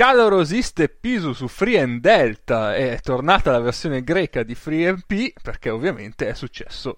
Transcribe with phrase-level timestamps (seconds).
[0.00, 6.32] calorosiste Pisu su Free Delta è tornata la versione greca di FreeMP perché ovviamente è
[6.32, 6.96] successo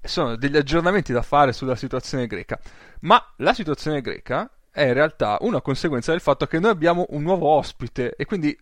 [0.00, 2.60] sono degli aggiornamenti da fare sulla situazione greca
[3.00, 7.22] ma la situazione greca è in realtà una conseguenza del fatto che noi abbiamo un
[7.22, 8.56] nuovo ospite e quindi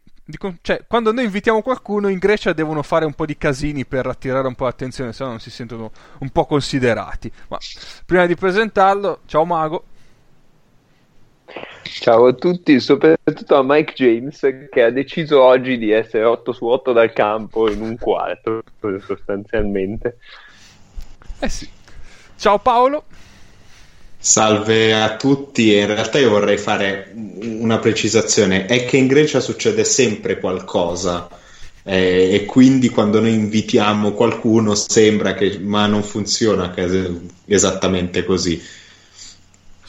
[0.63, 4.47] cioè, quando noi invitiamo qualcuno in Grecia devono fare un po' di casini per attirare
[4.47, 5.91] un po' l'attenzione, se no non si sentono
[6.21, 7.33] un po' considerati.
[7.49, 7.59] Ma
[8.07, 9.87] prima di presentarlo, ciao Mago.
[11.83, 14.41] Ciao a tutti, soprattutto a Mike James
[14.71, 18.63] che ha deciso oggi di essere 8 su 8 dal campo in un quarto,
[19.05, 20.19] sostanzialmente.
[21.41, 21.69] Eh sì.
[22.37, 23.05] Ciao Paolo.
[24.17, 29.83] Salve a tutti, in realtà io vorrei fare una precisazione, è che in Grecia succede
[29.85, 31.29] sempre qualcosa
[31.83, 36.75] eh, e quindi quando noi invitiamo qualcuno sembra che, ma non funziona
[37.47, 38.63] esattamente così.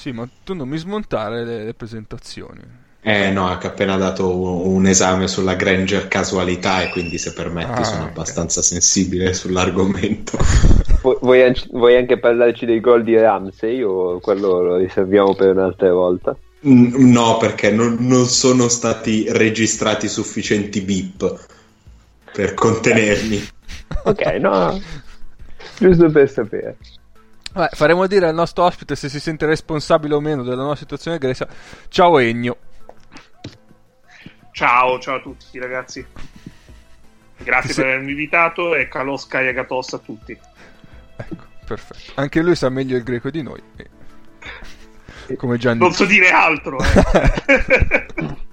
[0.02, 2.60] Sì, ma tu non mi smontare le, le presentazioni.
[3.04, 7.34] Eh no, che ho appena dato un, un, esame sulla Granger casualità e quindi se
[7.34, 8.10] permetti ah, sono okay.
[8.10, 10.40] abbastanza sensibile sull'argomento.
[11.22, 16.36] vuoi, vuoi, anche parlarci dei gol di Ramsey o quello lo riserviamo per un'altra volta?
[16.62, 21.48] No, perché non, non sono stati registrati sufficienti bip
[22.34, 23.40] per contenermi.
[24.06, 24.82] ok, no,
[25.78, 26.78] giusto per sapere.
[27.54, 31.18] Vabbè, faremo dire al nostro ospite se si sente responsabile o meno della nostra situazione
[31.18, 31.48] grecia.
[31.90, 32.58] Ciao Egno.
[34.52, 36.06] Ciao, ciao a tutti ragazzi.
[37.38, 40.38] Grazie per avermi invitato e Kalosca e Agatos a tutti.
[41.18, 42.12] Ecco, perfetto.
[42.16, 43.62] Anche lui sa meglio il greco di noi.
[45.36, 45.80] Come Gianni.
[45.80, 46.78] Non so dire altro.
[46.80, 48.06] Eh.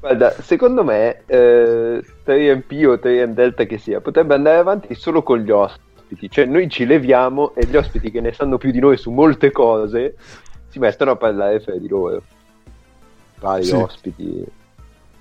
[0.00, 5.38] Guarda, secondo me eh, 3MP o 3M Delta che sia, potrebbe andare avanti solo con
[5.38, 5.87] gli ospiti.
[6.28, 9.50] Cioè noi ci leviamo e gli ospiti che ne sanno più di noi su molte
[9.50, 10.16] cose
[10.68, 12.22] si mettono a parlare fra di loro.
[13.40, 13.74] Vari sì.
[13.74, 14.44] ospiti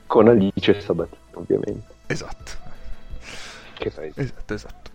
[0.06, 1.94] con Alice Sabatino, ovviamente.
[2.08, 2.52] Esatto.
[3.74, 4.12] Che fai?
[4.16, 4.90] Esatto, esatto.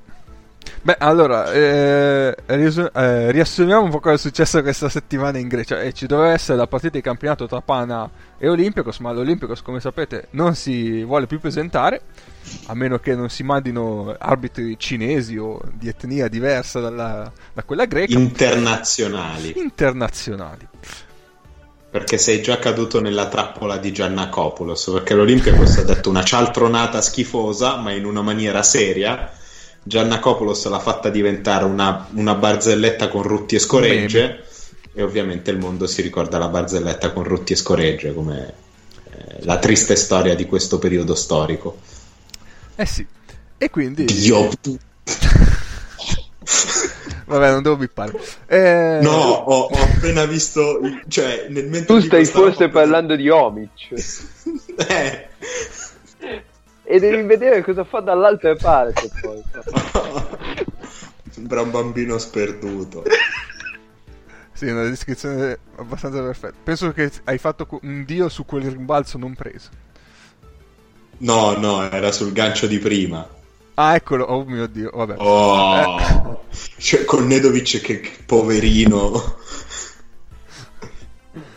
[0.84, 5.80] Beh, allora, eh, riassum- eh, riassumiamo un po' cosa è successo questa settimana in Grecia.
[5.80, 9.78] E ci doveva essere la partita di campionato tra Pana e Olympiacos, ma l'Olympiacos, come
[9.78, 12.00] sapete, non si vuole più presentare,
[12.66, 17.86] a meno che non si mandino arbitri cinesi o di etnia diversa dalla, da quella
[17.86, 18.18] greca.
[18.18, 19.54] Internazionali.
[19.56, 20.68] Internazionali
[21.92, 27.76] perché sei già caduto nella trappola di Giannacopoulos, perché l'Olympiacos ha detto una cialtronata schifosa,
[27.76, 29.30] ma in una maniera seria.
[29.82, 34.42] Giannacopoulos l'ha fatta diventare una, una barzelletta con Rutti e Scoregge, Bene.
[34.94, 38.54] e ovviamente il mondo si ricorda la barzelletta con Rutti e Scoregge come
[39.10, 41.76] eh, la triste storia di questo periodo storico.
[42.76, 43.06] Eh sì,
[43.58, 44.04] e quindi...
[44.04, 44.50] Dio
[47.26, 48.12] Vabbè, non devo bippare.
[48.46, 48.98] Eh...
[49.00, 50.80] No, ho, ho, appena visto.
[51.08, 53.88] Cioè, nel mentre tu stai forse parlando di Omic.
[54.88, 55.28] eh.
[56.84, 59.08] E devi vedere cosa fa dall'altra parte.
[59.20, 59.42] Poi.
[61.30, 63.04] Sembra un bambino sperduto.
[64.52, 66.54] Sì, una descrizione abbastanza perfetta.
[66.62, 69.70] Penso che hai fatto un dio su quel rimbalzo non preso.
[71.18, 73.26] No, no, era sul gancio di prima.
[73.74, 75.14] Ah, eccolo, oh mio dio, vabbè.
[75.18, 76.38] Oh, eh.
[76.78, 79.36] cioè, con Nedovic che, che poverino.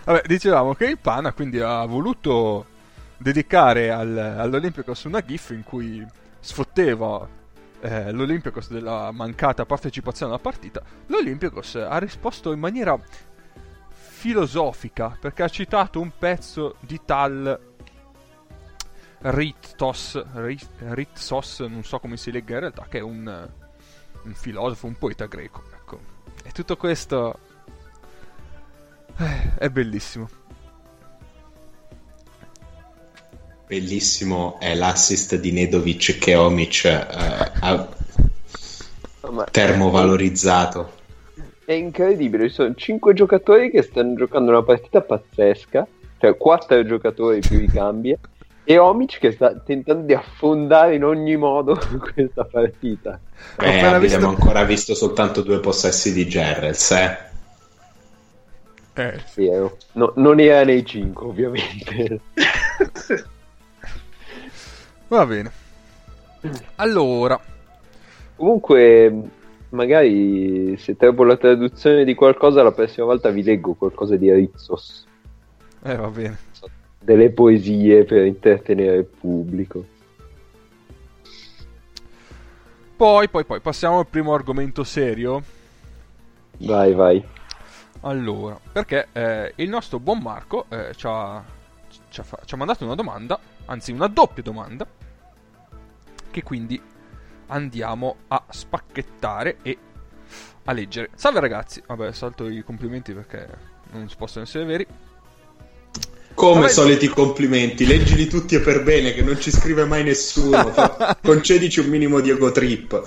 [0.06, 2.66] Vabbè, dicevamo che il Pana quindi ha voluto
[3.18, 6.06] dedicare al, all'Olympiacos una GIF in cui
[6.40, 7.28] sfotteva
[7.82, 10.82] eh, l'Olympiacos della mancata partecipazione alla partita.
[11.08, 12.98] L'Olympiacos ha risposto in maniera
[13.90, 17.75] filosofica perché ha citato un pezzo di tal
[19.20, 23.50] Rittos, Ritsos, non so come si legga in realtà, che è un,
[24.24, 25.64] un filosofo, un poeta greco.
[25.74, 26.00] Ecco.
[26.44, 27.40] E tutto questo
[29.18, 30.30] eh, è bellissimo.
[33.68, 37.90] Bellissimo è l'assist di Nedovic che Omic eh, ha
[39.50, 40.94] termovalorizzato.
[41.66, 45.88] È incredibile, ci sono 5 giocatori che stanno giocando una partita pazzesca,
[46.20, 48.20] cioè 4 giocatori più i cambia
[48.68, 51.80] e Omic che sta tentando di affondare in ogni modo
[52.14, 53.20] questa partita.
[53.60, 54.28] Eh, abbiamo visto...
[54.28, 57.18] ancora visto soltanto due possessi di Gerrels, eh?
[58.98, 59.22] Eh.
[59.26, 62.20] Sì, eh, no, non era nei 5 ovviamente.
[65.08, 65.52] Va bene.
[66.76, 67.40] Allora.
[68.36, 69.14] Comunque,
[69.70, 75.06] magari se trovo la traduzione di qualcosa, la prossima volta vi leggo qualcosa di Rizos.
[75.84, 76.54] Eh, va bene
[77.06, 79.86] delle poesie per intrattenere il pubblico.
[82.96, 85.44] Poi, poi, poi, passiamo al primo argomento serio.
[86.58, 87.24] Vai, vai.
[88.02, 91.44] Allora, perché eh, il nostro buon Marco eh, ci, ha,
[92.10, 94.88] ci ha, fa- ci ha mandato una domanda, anzi una doppia domanda,
[96.32, 96.82] che quindi
[97.48, 99.78] andiamo a spacchettare e
[100.64, 101.10] a leggere.
[101.14, 103.48] Salve ragazzi, vabbè salto i complimenti perché
[103.92, 104.88] non si possono essere veri.
[106.36, 106.72] Come Vabbè.
[106.72, 110.70] soliti complimenti, leggili tutti e per bene, che non ci scrive mai nessuno.
[110.72, 113.02] Fa- Concedici un minimo di ego trip.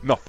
[0.00, 0.20] No.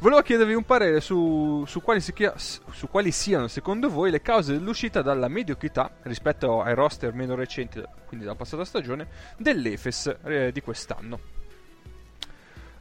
[0.00, 4.52] Volevo chiedervi un parere su, su quali si su quali siano secondo voi le cause
[4.52, 9.06] dell'uscita dalla mediocrità rispetto ai roster meno recenti, quindi dalla passata stagione,
[9.36, 11.20] dell'Efes eh, di quest'anno.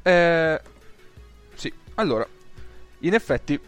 [0.02, 0.62] Eh,
[1.54, 2.28] sì, allora,
[3.02, 3.60] in effetti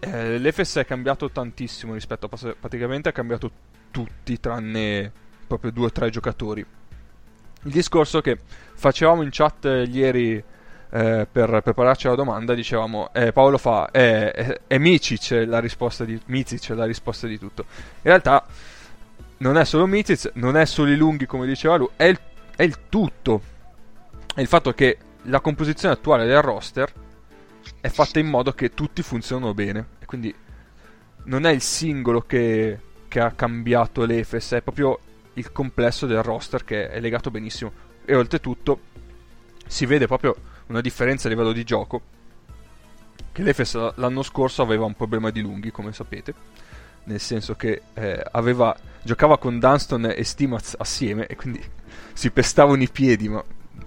[0.00, 3.50] eh, l'Efes è cambiato tantissimo rispetto a pass- praticamente ha cambiato
[3.90, 5.10] tutti tranne
[5.46, 6.64] proprio due o tre giocatori.
[7.64, 8.38] Il discorso che
[8.74, 10.42] facevamo in chat eh, ieri
[10.90, 16.04] eh, per prepararci alla domanda dicevamo eh, Paolo fa è, è, è Micic la risposta
[16.04, 18.46] di Micic la risposta di tutto in realtà
[19.38, 22.18] non è solo Micic non è solo i lunghi come diceva lui è il,
[22.56, 23.42] è il tutto
[24.34, 26.90] è il fatto che la composizione attuale del roster
[27.80, 29.86] è fatta in modo che tutti funzionano bene.
[30.00, 30.34] E quindi
[31.24, 32.78] non è il singolo che,
[33.08, 34.98] che ha cambiato l'Efes è proprio
[35.34, 37.72] il complesso del roster che è legato benissimo.
[38.04, 38.80] E oltretutto
[39.66, 40.34] si vede proprio
[40.66, 42.16] una differenza a livello di gioco
[43.38, 46.34] che l'Efes l'anno scorso aveva un problema di lunghi come sapete.
[47.04, 51.62] Nel senso che eh, aveva, giocava con Dunston e Stimaz assieme e quindi
[52.12, 53.42] si pestavano i piedi ma,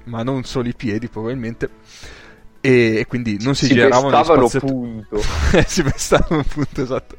[0.05, 1.69] ma non solo i piedi probabilmente
[2.61, 5.19] e, e quindi non si, si le spazzature punto.
[5.65, 7.15] si pestavano punto esatto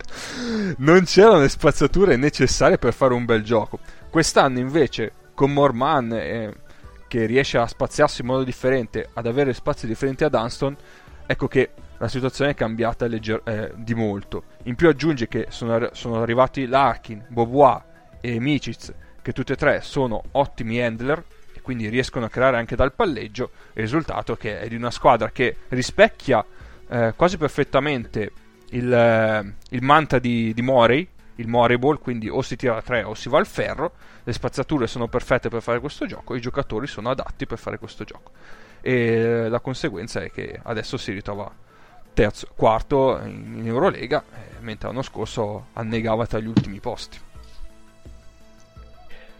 [0.79, 3.79] non c'erano le spazzature necessarie per fare un bel gioco
[4.09, 6.55] quest'anno invece con Morman eh,
[7.13, 10.75] che riesce a spaziarsi in modo differente, ad avere spazi differenti a Dunston,
[11.27, 14.45] ecco che la situazione è cambiata legger- eh, di molto.
[14.63, 17.83] In più aggiunge che sono, ar- sono arrivati Larkin, Bobois
[18.23, 21.23] e Micic, che tutti e tre sono ottimi handler
[21.63, 23.51] quindi riescono a creare anche dal palleggio.
[23.73, 26.45] Il risultato che è di una squadra che rispecchia
[26.89, 28.33] eh, quasi perfettamente
[28.71, 32.83] il, eh, il manta di, di Morey, il Morey Ball, quindi o si tira a
[32.83, 33.93] tre o si va al ferro,
[34.23, 38.05] le spazzature sono perfette per fare questo gioco, i giocatori sono adatti per fare questo
[38.05, 38.33] gioco.
[38.81, 41.51] E la conseguenza è che adesso si ritrova
[42.13, 47.19] terzo, quarto in, in Eurolega, eh, mentre l'anno scorso annegava tra gli ultimi posti.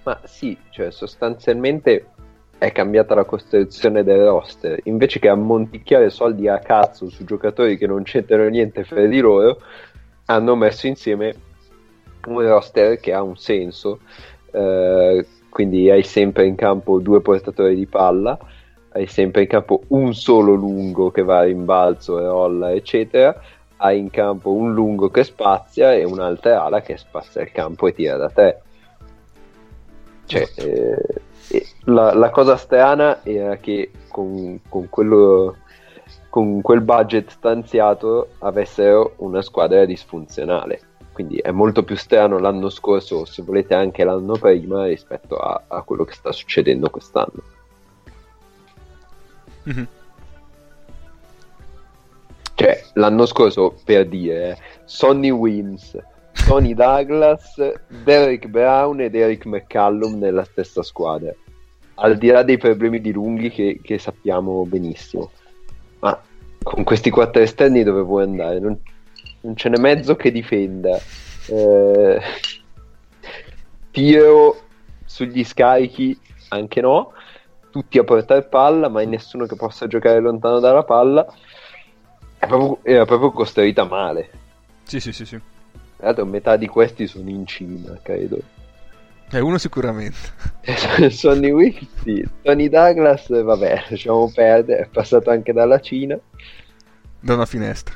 [0.05, 2.07] Ma sì, cioè sostanzialmente
[2.59, 4.81] è cambiata la costruzione del roster.
[4.85, 9.61] Invece che ammonticchiare soldi a cazzo su giocatori che non c'entrano niente fra di loro,
[10.27, 11.35] hanno messo insieme
[12.27, 14.01] un roster che ha un senso.
[14.51, 18.39] Eh, quindi hai sempre in campo due portatori di palla,
[18.91, 23.41] hai sempre in campo un solo lungo che va a rimbalzo e rolla, eccetera.
[23.77, 27.93] Hai in campo un lungo che spazia e un'altra ala che spazia il campo e
[27.93, 28.61] tira da te.
[30.33, 35.59] Cioè, eh, la, la, cosa strana era che con, con, quello,
[36.31, 40.81] con quel budget stanziato avessero una squadra disfunzionale.
[41.13, 45.83] Quindi è molto più strano l'anno scorso, se volete anche l'anno prima, rispetto a, a
[45.83, 47.43] quello che sta succedendo quest'anno.
[49.69, 49.85] Mm-hmm.
[52.55, 55.99] Cioè, l'anno scorso, per dire, Sonny Wims,
[56.45, 57.55] Tony Douglas,
[57.87, 61.33] Derek Brown ed Eric McCallum nella stessa squadra.
[61.95, 65.31] Al di là dei problemi di lunghi che, che sappiamo benissimo.
[66.01, 66.21] Ma
[66.63, 68.59] con questi quattro esterni dove vuoi andare?
[68.59, 68.77] Non,
[69.43, 70.99] non ce n'è mezzo che difenda.
[71.49, 72.21] Eh,
[73.91, 74.63] tiro
[75.05, 77.13] sugli scarichi, anche no.
[77.71, 81.27] Tutti a portare palla, ma nessuno che possa giocare lontano dalla palla.
[82.37, 84.31] È proprio, era proprio costruita male.
[84.83, 85.41] Sì, sì, sì, sì.
[86.03, 88.41] Tra l'altro metà di questi sono in Cina, credo.
[89.31, 90.19] È uno sicuramente.
[91.11, 92.29] Sonny Wick, sì.
[92.43, 96.19] Tony Douglas, vabbè, lasciamo perdere, è passato anche dalla Cina.
[97.21, 97.95] Da una finestra.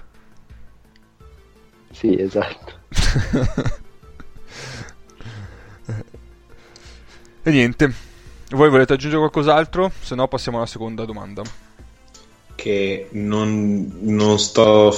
[1.90, 2.74] Sì, esatto.
[7.42, 7.92] e niente.
[8.50, 9.90] Voi volete aggiungere qualcos'altro?
[10.00, 11.42] Se no passiamo alla seconda domanda.
[12.54, 14.92] Che non, non sto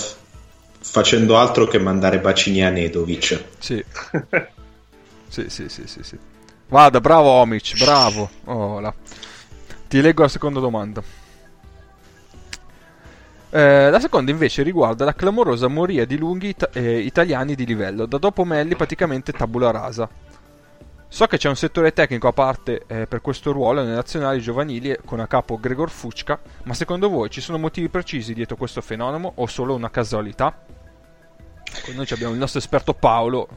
[0.90, 3.44] facendo altro che mandare bacini a Nedovic.
[3.58, 3.84] Sì.
[5.28, 6.18] sì, sì, sì, sì, sì.
[6.68, 8.28] Vada, bravo Omic, bravo.
[8.44, 8.94] Oh.
[9.88, 11.02] Ti leggo la seconda domanda.
[13.50, 18.04] Eh, la seconda invece riguarda la clamorosa moria di lunghi ita- eh, italiani di livello,
[18.04, 20.08] da dopo Melli praticamente tabula rasa.
[21.10, 24.94] So che c'è un settore tecnico a parte eh, per questo ruolo nelle nazionali giovanili
[25.06, 29.32] con a capo Gregor Fucca, ma secondo voi ci sono motivi precisi dietro questo fenomeno
[29.36, 30.54] o solo una casualità?
[31.74, 33.48] Ecco, noi abbiamo il nostro esperto Paolo.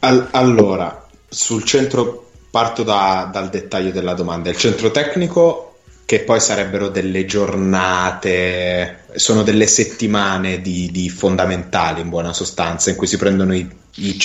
[0.00, 4.50] Al- allora, sul centro parto da- dal dettaglio della domanda.
[4.50, 5.68] Il centro tecnico
[6.08, 12.96] che poi sarebbero delle giornate, sono delle settimane di, di fondamentali in buona sostanza, in
[12.96, 14.18] cui si prendono i, i,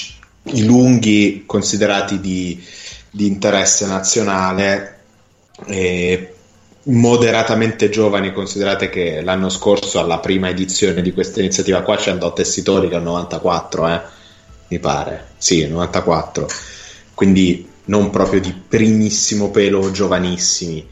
[0.44, 2.64] i lunghi considerati di,
[3.10, 5.00] di interesse nazionale
[5.66, 6.33] e
[6.86, 12.34] moderatamente giovani, considerate che l'anno scorso alla prima edizione di questa iniziativa qua ci andò
[12.34, 14.02] Tessitori al 94, eh?
[14.70, 16.48] mi pare, sì, 94,
[17.14, 20.88] quindi non proprio di primissimo pelo giovanissimi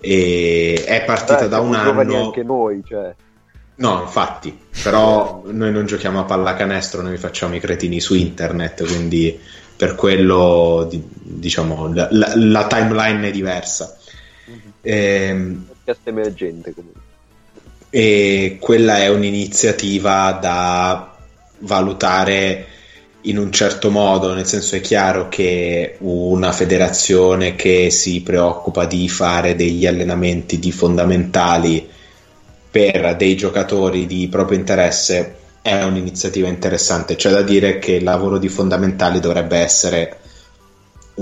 [0.00, 3.14] e è partita Beh, da un siamo giovani anno anche noi, cioè.
[3.76, 9.38] no infatti però noi non giochiamo a pallacanestro noi facciamo i cretini su internet quindi
[9.76, 13.96] per quello di- diciamo la- la timeline è diversa
[14.82, 17.00] Ehm, Podcast emergente comunque.
[17.90, 21.16] e quella è un'iniziativa da
[21.58, 22.66] valutare
[23.22, 29.08] in un certo modo, nel senso è chiaro che una federazione che si preoccupa di
[29.08, 31.86] fare degli allenamenti di fondamentali
[32.70, 37.16] per dei giocatori di proprio interesse è un'iniziativa interessante.
[37.16, 40.18] C'è da dire che il lavoro di fondamentali dovrebbe essere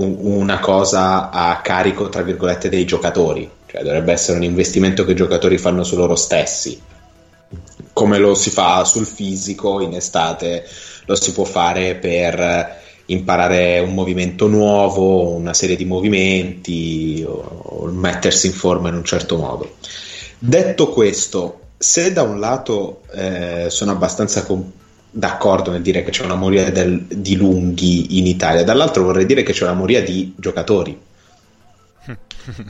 [0.01, 5.11] un- una cosa a carico, tra virgolette, dei giocatori, cioè dovrebbe essere un investimento che
[5.11, 6.79] i giocatori fanno su loro stessi,
[7.93, 10.65] come lo si fa sul fisico in estate,
[11.05, 17.85] lo si può fare per imparare un movimento nuovo, una serie di movimenti o, o
[17.87, 19.75] mettersi in forma in un certo modo.
[20.37, 24.71] Detto questo, se da un lato eh, sono abbastanza com-
[25.11, 29.43] d'accordo nel dire che c'è una moria del- di lunghi in Italia, dall'altro vorrei dire
[29.43, 30.97] che c'è una moria di giocatori.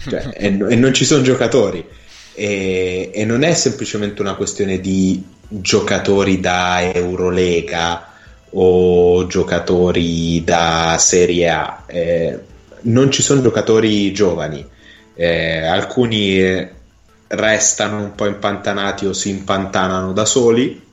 [0.10, 1.86] Cioè, e, e non ci sono giocatori.
[2.34, 8.08] E, e non è semplicemente una questione di giocatori da Eurolega
[8.52, 11.84] o giocatori da Serie A.
[11.86, 12.40] Eh,
[12.82, 14.66] non ci sono giocatori giovani.
[15.16, 16.68] Eh, alcuni
[17.28, 20.88] restano un po' impantanati o si impantanano da soli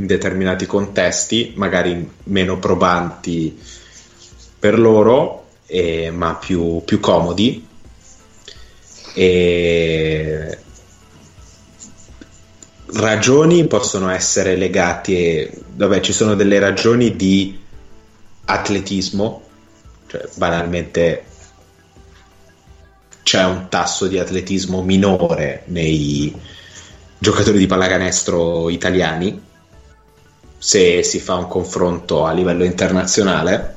[0.00, 3.58] in determinati contesti, magari meno probanti
[4.58, 7.66] per loro, eh, ma più, più comodi.
[9.14, 10.58] E
[12.94, 17.58] ragioni possono essere legate, vabbè, ci sono delle ragioni di
[18.46, 19.42] atletismo,
[20.06, 21.24] cioè banalmente
[23.22, 26.34] c'è un tasso di atletismo minore nei
[27.18, 29.48] giocatori di pallacanestro italiani
[30.60, 33.76] se si fa un confronto a livello internazionale.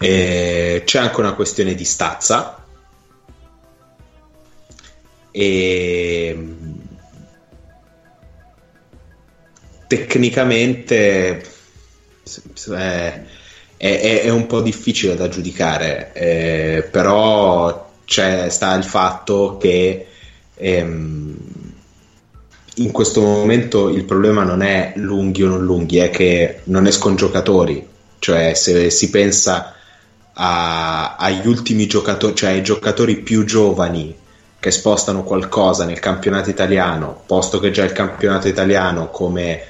[0.00, 2.64] E c'è anche una questione di stazza
[5.32, 6.36] e
[9.86, 11.42] tecnicamente
[12.68, 13.24] è,
[13.76, 20.06] è- è un po' difficile da giudicare, eh, però c'è, sta il fatto che
[20.54, 21.36] ehm,
[22.78, 27.14] in questo momento il problema non è lunghi o non lunghi, è che non escono
[27.14, 27.86] giocatori,
[28.18, 29.74] cioè se si pensa
[30.32, 34.16] a- agli ultimi giocatori, cioè ai giocatori più giovani
[34.60, 39.62] che spostano qualcosa nel campionato italiano, posto che già il campionato italiano come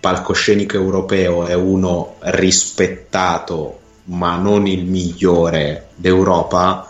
[0.00, 6.88] palcoscenico europeo è uno rispettato ma non il migliore d'Europa,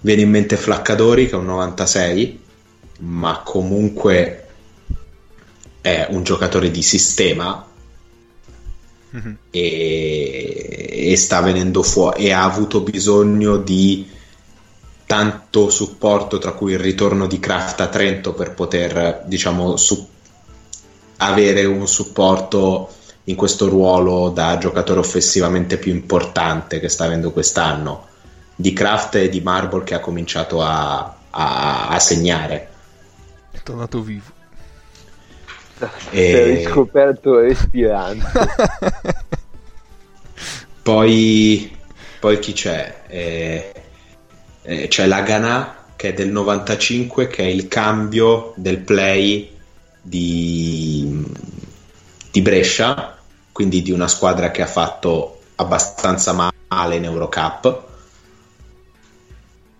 [0.00, 2.40] viene in mente Flaccadori che è un 96,
[3.00, 4.45] ma comunque
[5.86, 7.64] è un giocatore di sistema
[9.10, 9.36] Mhm.
[9.50, 14.10] e, e sta venendo fuori e ha avuto bisogno di
[15.06, 20.08] tanto supporto tra cui il ritorno di Kraft a Trento per poter diciamo su-
[21.18, 22.90] avere un supporto
[23.24, 28.06] in questo ruolo da giocatore offensivamente più importante che sta avendo quest'anno
[28.56, 32.68] di Kraft e di Marble che ha cominciato a, a- a segnare
[33.52, 34.34] È tornato vivo.
[35.78, 38.26] Si è E- riscoperto respirante.
[40.86, 41.76] Poi,
[42.20, 43.02] poi chi c'è?
[43.08, 43.72] Eh,
[44.62, 49.52] eh, c'è la Ghana che è del 95, che è il cambio del play
[50.00, 51.24] di,
[52.30, 53.18] di Brescia,
[53.50, 56.32] quindi di una squadra che ha fatto abbastanza
[56.68, 57.84] male in Eurocup.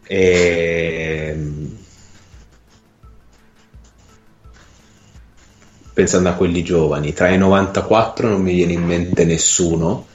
[0.02, 1.36] E,
[5.96, 10.06] pensando a quelli giovani, tra i 94 non mi viene in mente nessuno.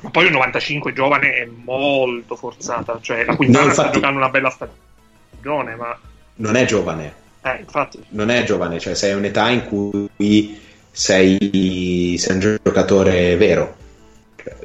[0.00, 2.98] Ma poi il 95 giovane è molto forzata.
[3.02, 5.98] Cioè, la Quintana No, sta infatti- giocando una bella stagione, ma.
[6.36, 8.02] Non è giovane, Eh, infatti.
[8.10, 10.58] non è giovane, cioè sei un'età in cui
[10.90, 13.76] sei, sei un giocatore vero.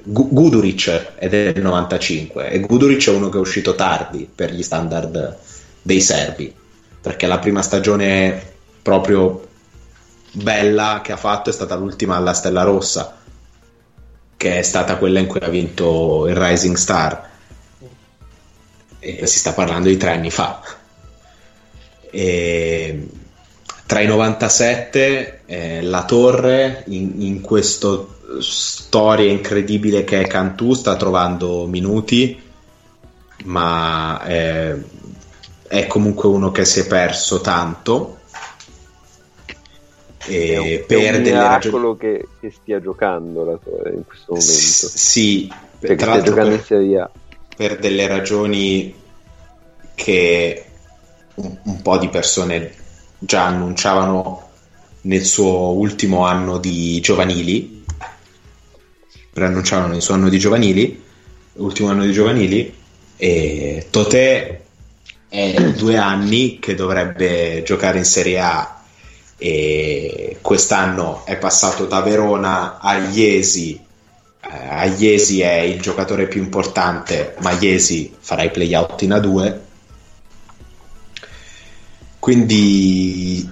[0.04, 5.38] Guduric è del 95 e Guduric è uno che è uscito tardi per gli standard
[5.82, 6.54] dei serbi
[7.02, 8.42] perché la prima stagione
[8.82, 9.48] proprio
[10.34, 13.22] bella che ha fatto è stata l'ultima alla Stella Rossa
[14.44, 17.30] che è stata quella in cui ha vinto il Rising Star.
[19.00, 20.62] E si sta parlando di tre anni fa.
[22.12, 23.08] E
[23.86, 28.06] tra i 97 eh, la torre in, in questa
[28.40, 32.42] storia incredibile che è Cantù sta trovando minuti
[33.46, 34.82] ma eh,
[35.68, 38.20] è comunque uno che si è perso tanto
[40.28, 41.98] e è un, per miracolo ragioni...
[41.98, 44.42] che, che, stia giocando la in questo momento.
[44.42, 45.52] S- sì
[45.82, 47.12] cioè, tra l'altro per,
[47.56, 48.94] per delle ragioni
[49.96, 50.66] che
[51.36, 52.72] un, un po' di persone
[53.20, 54.50] già annunciavano
[55.02, 57.84] nel suo ultimo anno di giovanili,
[59.32, 61.04] preannunciavano il suo anno di giovanili,
[61.54, 62.74] ultimo anno di giovanili,
[63.18, 64.62] e Totè
[65.28, 68.83] è due anni che dovrebbe giocare in Serie A
[69.38, 73.80] e quest'anno è passato da Verona a Iesi.
[74.42, 79.60] Eh, Iesi è il giocatore più importante, ma Iesi farà i playout in A2
[82.24, 83.46] quindi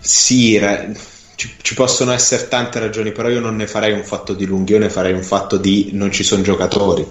[0.00, 0.60] sì,
[1.36, 4.72] ci, ci, possono essere tante ragioni, però io non ne farei un fatto di lunghi,
[4.72, 7.06] io ne farei un fatto di non ci sono giocatori.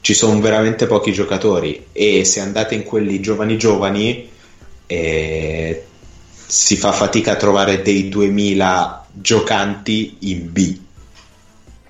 [0.00, 4.28] Ci sono veramente pochi giocatori e se andate in quelli giovani giovani
[4.86, 5.84] eh,
[6.50, 10.78] si fa fatica a trovare dei 2000 giocanti in B.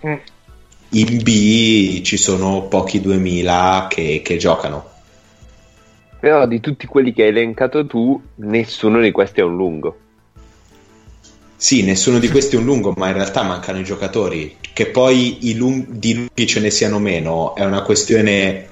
[0.06, 0.14] Mm.
[0.90, 4.90] In B ci sono pochi 2000 che, che giocano
[6.20, 9.98] però di tutti quelli che hai elencato tu, nessuno di questi è un lungo.
[11.56, 14.56] Sì, nessuno di questi è un lungo, ma in realtà mancano i giocatori.
[14.72, 18.68] Che poi i lung- di lunghi ce ne siano meno è una questione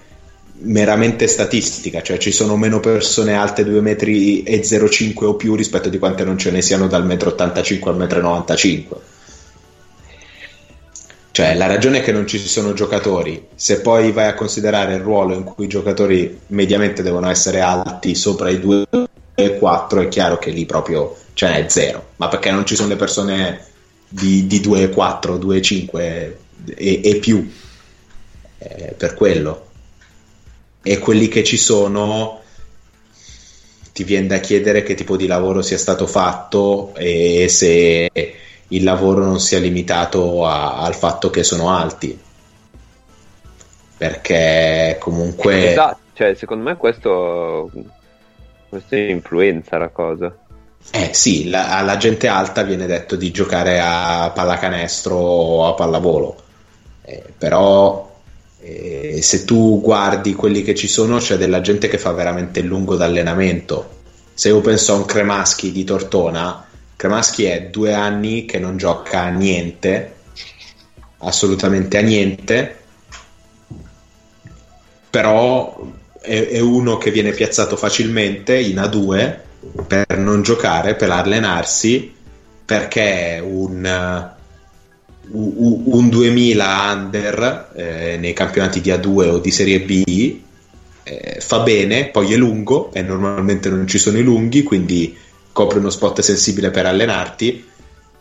[0.61, 5.99] meramente statistica, cioè ci sono meno persone alte 2 metri 0,5 o più rispetto di
[5.99, 8.97] quante non ce ne siano dal 1,85 m al 1,95 m.
[11.31, 13.47] Cioè, la ragione è che non ci sono giocatori.
[13.55, 18.17] Se poi vai a considerare il ruolo in cui i giocatori mediamente devono essere alti
[18.17, 18.87] sopra i 2
[19.37, 22.09] e 4, è chiaro che lì proprio ce n'è zero.
[22.17, 23.65] Ma perché non ci sono le persone
[24.09, 26.39] di, di 2 e 4, 2 e 5
[26.75, 27.49] e, e più?
[28.59, 29.68] Eh, per quello.
[30.83, 32.41] E quelli che ci sono
[33.93, 38.09] ti viene da chiedere che tipo di lavoro sia stato fatto e se
[38.69, 42.19] il lavoro non sia limitato a, al fatto che sono alti.
[43.97, 45.73] Perché comunque...
[45.73, 47.71] Esatto, cioè, secondo me questo,
[48.69, 50.33] questo influenza la cosa.
[50.93, 56.37] Eh sì, la, alla gente alta viene detto di giocare a pallacanestro o a pallavolo,
[57.03, 58.08] eh, però
[58.61, 62.97] eh, se tu guardi quelli che ci sono c'è della gente che fa veramente lungo
[62.97, 63.97] d'allenamento.
[64.35, 66.67] Se io penso a un Cremaschi di Tortona,
[66.97, 70.15] Cremaschi è due anni che non gioca a niente,
[71.19, 72.77] assolutamente a niente,
[75.11, 79.39] però è, è uno che viene piazzato facilmente in A2
[79.87, 82.15] per non giocare, per allenarsi,
[82.65, 84.37] perché un,
[85.31, 90.37] un, un 2000 under eh, nei campionati di A2 o di Serie B
[91.09, 95.17] eh, fa bene, poi è lungo e normalmente non ci sono i lunghi, quindi
[95.53, 97.67] copri uno spot sensibile per allenarti,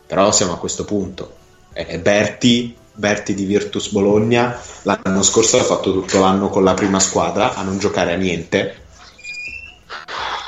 [0.06, 1.36] però siamo a questo punto.
[1.74, 6.98] Eh, Berti, Berti di Virtus Bologna l'anno scorso ha fatto tutto l'anno con la prima
[6.98, 8.86] squadra a non giocare a niente.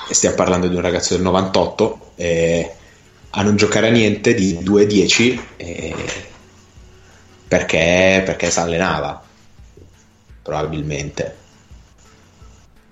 [0.08, 2.74] E stiamo parlando di un ragazzo del 98 eh,
[3.30, 5.94] a non giocare a niente di 2-10 eh,
[7.50, 9.20] perché, perché si allenava
[10.40, 11.40] probabilmente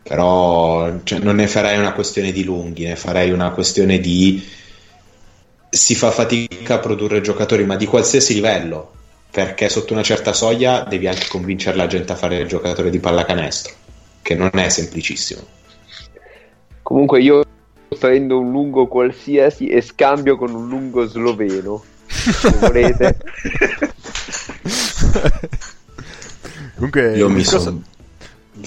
[0.09, 4.43] però cioè, non ne farei una questione di lunghi, ne farei una questione di
[5.69, 8.91] si fa fatica a produrre giocatori, ma di qualsiasi livello,
[9.31, 12.99] perché sotto una certa soglia devi anche convincere la gente a fare il giocatore di
[12.99, 13.75] pallacanestro,
[14.23, 15.43] che non è semplicissimo.
[16.83, 17.45] Comunque io
[17.99, 23.19] prendo un lungo qualsiasi e scambio con un lungo sloveno, se volete.
[26.75, 27.83] Comunque, io mi sono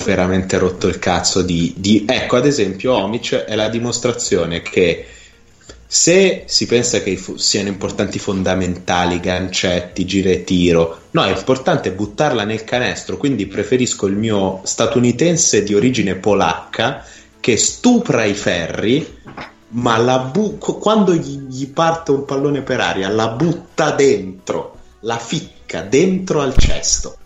[0.04, 2.06] veramente rotto il cazzo di, di...
[2.08, 5.06] Ecco, ad esempio, Omic è la dimostrazione che
[5.88, 12.46] se si pensa che siano importanti fondamentali, gancetti, giro e tiro, no, è importante buttarla
[12.46, 17.04] nel canestro, quindi preferisco il mio statunitense di origine polacca
[17.42, 19.20] che stupra i ferri,
[19.70, 25.82] ma bu- quando gli, gli parte un pallone per aria la butta dentro la ficca
[25.82, 27.18] dentro al cesto.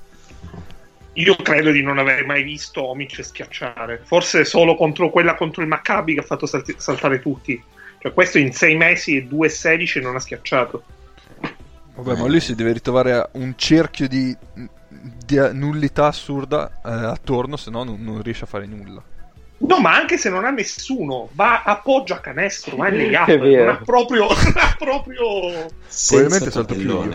[1.14, 4.02] Io credo di non aver mai visto Omic schiacciare.
[4.04, 7.62] Forse solo contro quella contro il Maccabi che ha fatto salti- saltare tutti.
[8.00, 10.84] Cioè, questo in 6 mesi e 2-16 non ha schiacciato.
[11.96, 14.36] Vabbè, ma lui si deve ritrovare un cerchio di,
[15.26, 19.02] di nullità assurda eh, attorno, se no non, non riesce a fare nulla.
[19.58, 23.40] No, ma anche se non ha nessuno, va appoggia a canestro, va in layup, È
[23.40, 23.64] vero.
[23.64, 25.24] non ha proprio, non ha proprio...
[25.30, 27.10] Probabilmente Senza salto più.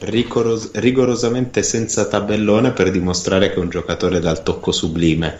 [0.00, 5.38] Rigoros- rigorosamente senza tabellone per dimostrare che è un giocatore dal tocco sublime.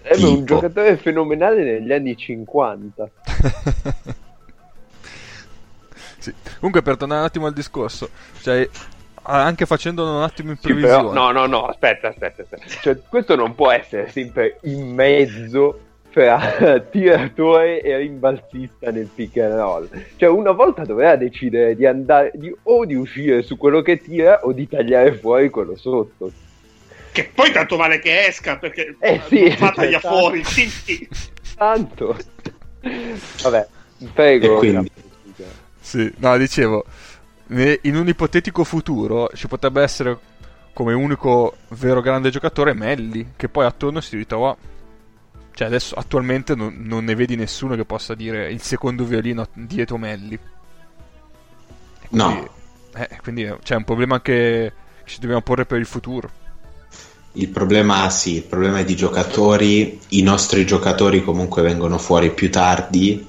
[0.00, 3.10] È un giocatore fenomenale negli anni 50.
[6.18, 6.34] Sì.
[6.58, 8.68] Comunque, per tornare un attimo al discorso, cioè,
[9.22, 12.66] anche facendolo un attimo in Sì, previsione, però, no, no, no, aspetta, aspetta, aspetta.
[12.66, 15.85] Cioè, questo non può essere sempre in mezzo
[16.16, 19.88] fra tiratore e rimbalzista nel pick and roll.
[20.16, 24.40] Cioè, una volta doveva decidere di andare di, o di uscire su quello che tira
[24.42, 26.32] o di tagliare fuori quello sotto.
[27.12, 31.08] Che poi tanto vale che esca, perché Eh sì, fa taglia cioè, fuori, quindi...
[31.54, 32.16] Tanto.
[33.42, 33.66] Vabbè,
[34.14, 34.54] prego.
[34.54, 34.90] E quindi?
[35.78, 36.84] Sì, no, dicevo,
[37.48, 40.18] in un ipotetico futuro ci potrebbe essere
[40.72, 44.56] come unico vero grande giocatore Melli, che poi attorno si ritrova...
[45.56, 49.96] Cioè adesso attualmente non, non ne vedi nessuno che possa dire il secondo violino dietro
[49.98, 50.38] Melli.
[52.10, 52.50] No, Quindi,
[52.94, 56.32] eh, quindi c'è un problema che ci dobbiamo porre per il futuro.
[57.32, 60.00] il problema sì, il problema è di giocatori.
[60.08, 63.26] I nostri giocatori comunque vengono fuori più tardi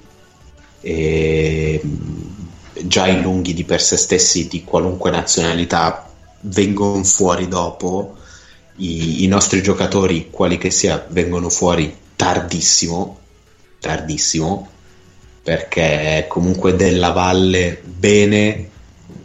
[0.80, 6.10] e mh, già i lunghi di per sé stessi di qualunque nazionalità
[6.42, 8.16] vengono fuori dopo.
[8.76, 13.20] I, i nostri giocatori, quali che sia, vengono fuori tardissimo,
[13.80, 14.68] tardissimo,
[15.42, 18.70] perché comunque Della Valle bene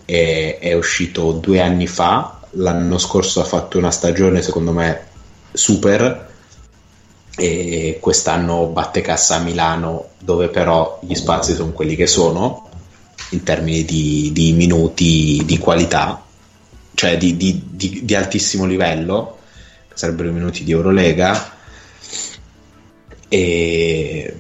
[0.05, 5.07] è, è uscito due anni fa, l'anno scorso ha fatto una stagione secondo me
[5.53, 6.31] super
[7.35, 12.69] e quest'anno batte cassa a Milano dove però gli spazi sono quelli che sono
[13.31, 16.23] in termini di, di minuti di qualità
[16.93, 19.39] cioè di, di- di- altissimo livello
[19.95, 21.53] sarebbero i minuti di Eurolega
[23.33, 24.35] e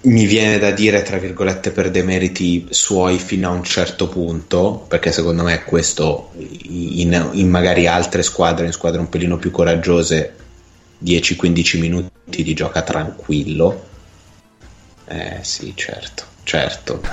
[0.00, 5.12] mi viene da dire tra virgolette per demeriti suoi fino a un certo punto perché
[5.12, 10.34] secondo me questo in, in magari altre squadre in squadre un pelino più coraggiose
[11.04, 13.90] 10-15 minuti di gioca tranquillo.
[15.06, 17.00] Eh sì certo certo.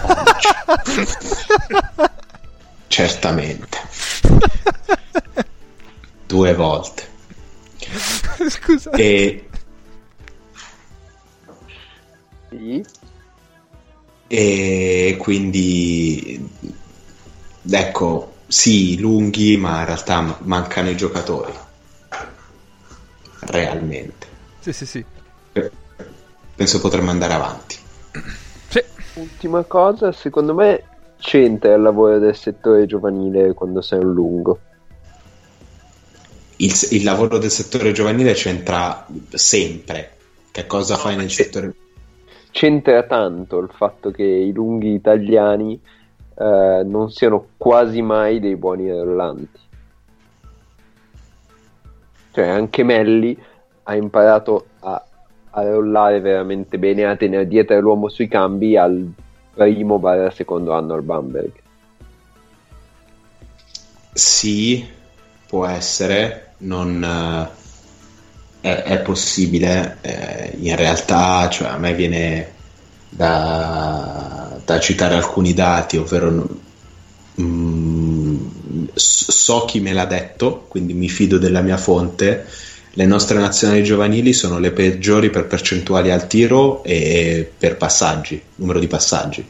[2.88, 3.78] Certamente.
[6.26, 7.08] Due volte.
[8.50, 8.92] Scusa.
[8.92, 9.49] e
[12.50, 12.86] Sì.
[14.28, 16.50] E quindi
[17.70, 21.54] ecco, sì, lunghi, ma in realtà ma- mancano i giocatori.
[23.48, 24.28] Realmente.
[24.60, 25.06] Sì, sì, sì.
[26.56, 27.78] Penso potremmo andare avanti.
[28.68, 28.84] Sì.
[29.16, 30.84] Ultima cosa, secondo me
[31.18, 34.62] c'entra il lavoro del settore giovanile quando sei un lungo.
[36.58, 40.18] Il, il lavoro del settore giovanile c'entra sempre.
[40.52, 41.74] Che cosa fai nel settore?
[42.60, 45.80] C'entra tanto il fatto che i lunghi italiani
[46.38, 49.60] eh, non siano quasi mai dei buoni rollanti.
[52.34, 53.42] Cioè anche Melli
[53.84, 55.02] ha imparato a,
[55.52, 59.10] a rollare veramente bene, a tenere dietro l'uomo sui cambi al
[59.54, 61.54] primo barra secondo anno al Bamberg.
[64.12, 64.86] Sì,
[65.48, 67.59] può essere, non eh,
[68.62, 69.98] è, è possibile.
[70.02, 72.52] eh, in realtà, cioè, a me viene
[73.10, 76.48] da, da citare alcuni dati, ovvero
[77.42, 78.46] mm,
[78.94, 82.46] so chi me l'ha detto, quindi mi fido della mia fonte.
[82.94, 88.80] Le nostre nazionali giovanili sono le peggiori per percentuali al tiro e per passaggi, numero
[88.80, 89.46] di passaggi.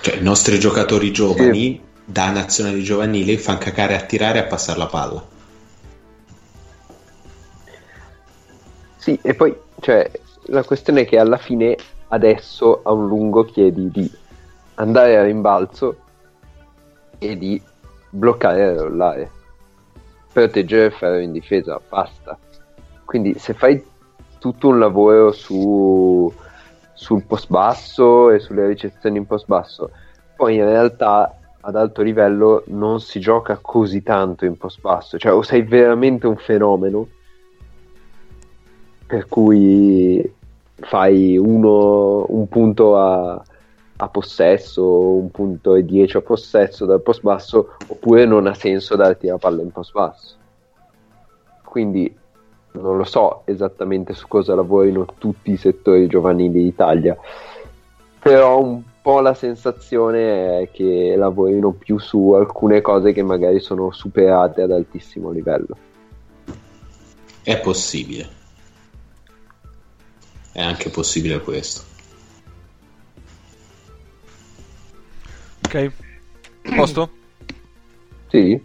[0.00, 4.78] Cioè, i nostri giocatori giovani da nazionali giovanili fanno cacare a tirare e a passare
[4.78, 5.26] la palla.
[9.02, 10.08] Sì, e poi cioè,
[10.44, 11.76] la questione è che alla fine
[12.10, 14.08] adesso a un lungo chiedi di
[14.74, 15.96] andare a rimbalzo
[17.18, 17.60] e di
[18.10, 19.30] bloccare e rollare,
[20.32, 22.38] proteggere il ferro in difesa, basta.
[23.04, 23.84] Quindi se fai
[24.38, 26.32] tutto un lavoro su,
[26.92, 29.90] sul post basso e sulle ricezioni in post basso,
[30.36, 35.32] poi in realtà ad alto livello non si gioca così tanto in post basso, cioè
[35.32, 37.08] o sei veramente un fenomeno
[39.12, 40.34] per cui
[40.74, 43.44] fai uno, un punto a,
[43.96, 48.96] a possesso, un punto e 10 a possesso dal post basso, oppure non ha senso
[48.96, 50.36] darti la palla in post basso.
[51.62, 52.10] Quindi
[52.70, 57.14] non lo so esattamente su cosa lavorino tutti i settori giovanili d'Italia,
[58.18, 63.92] però un po' la sensazione è che lavorino più su alcune cose che magari sono
[63.92, 65.76] superate ad altissimo livello.
[67.42, 68.40] È possibile.
[70.52, 71.82] È anche possibile questo.
[75.64, 75.90] Ok.
[76.76, 77.10] Posto?
[78.28, 78.60] Sì.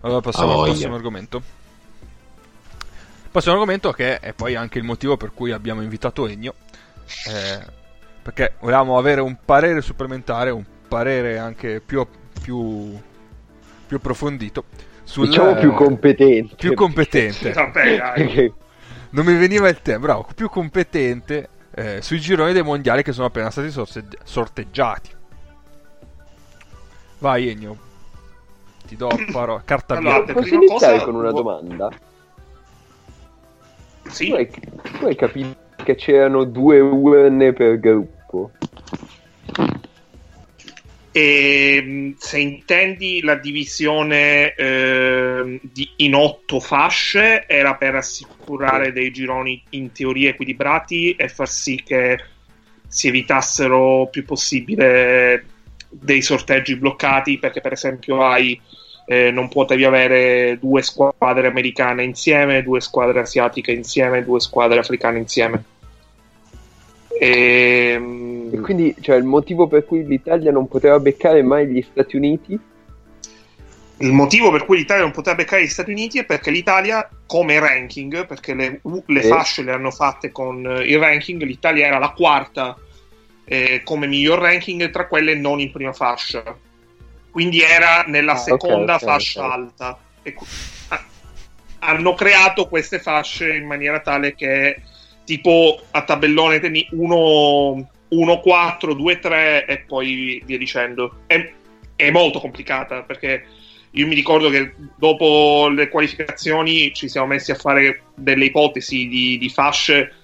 [0.00, 1.36] Allora passiamo Ah, al prossimo argomento.
[1.38, 6.54] Il prossimo argomento che è poi anche il motivo per cui abbiamo invitato Ennio.
[7.28, 7.78] eh,
[8.22, 12.06] perché volevamo avere un parere supplementare, un parere anche più,
[12.42, 12.98] più,
[13.86, 14.64] più approfondito.
[15.04, 16.54] Sul, diciamo più competente.
[16.56, 17.52] più competente.
[17.52, 18.52] Vabbè, dai.
[19.10, 23.26] Non mi veniva il tempo, bravo, più competente eh, sui gironi dei mondiali che sono
[23.26, 25.10] appena stati sorse- sorteggiati.
[27.18, 27.76] Vai Ennio,
[28.86, 30.32] ti do parola, carta Allora, bianca.
[30.34, 31.90] Posso prima iniziare cosa- con una domanda?
[34.08, 34.28] Sì.
[34.28, 38.52] Tu hai, tu hai capito che c'erano due urne per gruppo?
[41.12, 49.10] E mh, se intendi la divisione ehm, di- in otto fasce, era per assicurare dei
[49.10, 52.18] gironi in teoria equilibrati e far sì che
[52.86, 55.44] si evitassero più possibile
[55.88, 58.60] dei sorteggi bloccati, perché per esempio hai
[59.06, 65.18] eh, non potevi avere due squadre americane insieme, due squadre asiatiche insieme, due squadre africane
[65.18, 65.64] insieme.
[67.18, 72.16] Ehm, E quindi, cioè, il motivo per cui l'Italia non poteva beccare mai gli Stati
[72.16, 72.58] Uniti?
[73.98, 77.58] Il motivo per cui l'Italia non poteva beccare gli Stati Uniti è perché l'Italia, come
[77.58, 82.10] ranking, perché le, le fasce le hanno fatte con eh, il ranking, l'Italia era la
[82.10, 82.74] quarta
[83.44, 86.42] eh, come miglior ranking tra quelle non in prima fascia.
[87.30, 89.52] Quindi era nella Ah, seconda ok, ok, fascia ok.
[89.52, 89.98] alta.
[90.22, 90.34] E
[90.88, 91.04] ha-
[91.80, 94.80] hanno creato queste fasce in maniera tale che
[95.30, 101.20] tipo a tabellone teni 1, 1 4, 2, 3 e poi via dicendo.
[101.26, 101.52] È,
[101.94, 103.44] è molto complicata perché
[103.92, 109.38] io mi ricordo che dopo le qualificazioni ci siamo messi a fare delle ipotesi di,
[109.38, 110.14] di fasce.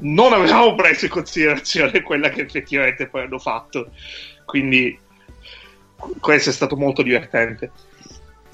[0.00, 3.90] Non avevamo preso in considerazione quella che effettivamente poi hanno fatto.
[4.46, 4.98] Quindi
[6.20, 7.70] questo è stato molto divertente.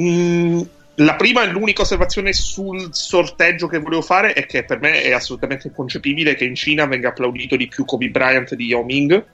[0.02, 0.60] Mm,
[1.02, 5.12] la prima e l'unica osservazione sul sorteggio che volevo fare è che per me è
[5.12, 9.26] assolutamente inconcepibile che in Cina venga applaudito di più Kobe Bryant di Yao Ming.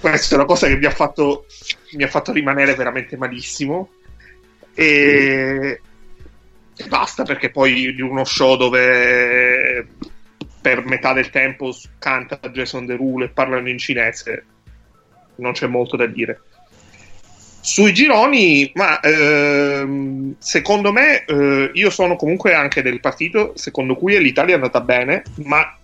[0.00, 1.46] Questa è una cosa che mi ha fatto,
[1.96, 3.90] mi ha fatto rimanere veramente malissimo.
[4.74, 5.80] E,
[6.76, 9.88] e basta perché poi di uno show dove
[10.60, 14.44] per metà del tempo canta Jason Derulo e parlano in cinese
[15.38, 16.42] non c'è molto da dire.
[17.60, 24.18] Sui gironi, ma ehm, secondo me, eh, io sono comunque anche del partito secondo cui
[24.18, 25.76] l'Italia è andata bene, ma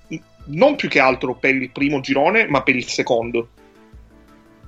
[0.47, 3.49] non più che altro per il primo girone, ma per il secondo.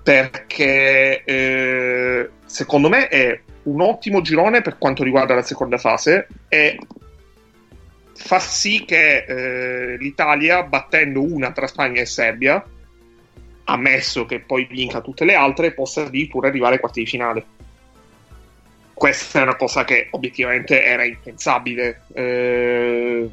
[0.02, 6.78] Perché eh, secondo me è un ottimo girone per quanto riguarda la seconda fase e
[8.14, 12.64] fa sì che eh, l'Italia, battendo una tra Spagna e Serbia,
[13.66, 17.44] ammesso che poi vinca tutte le altre, possa addirittura arrivare ai quarti di finale.
[18.92, 23.28] Questa è una cosa che obiettivamente era impensabile eh,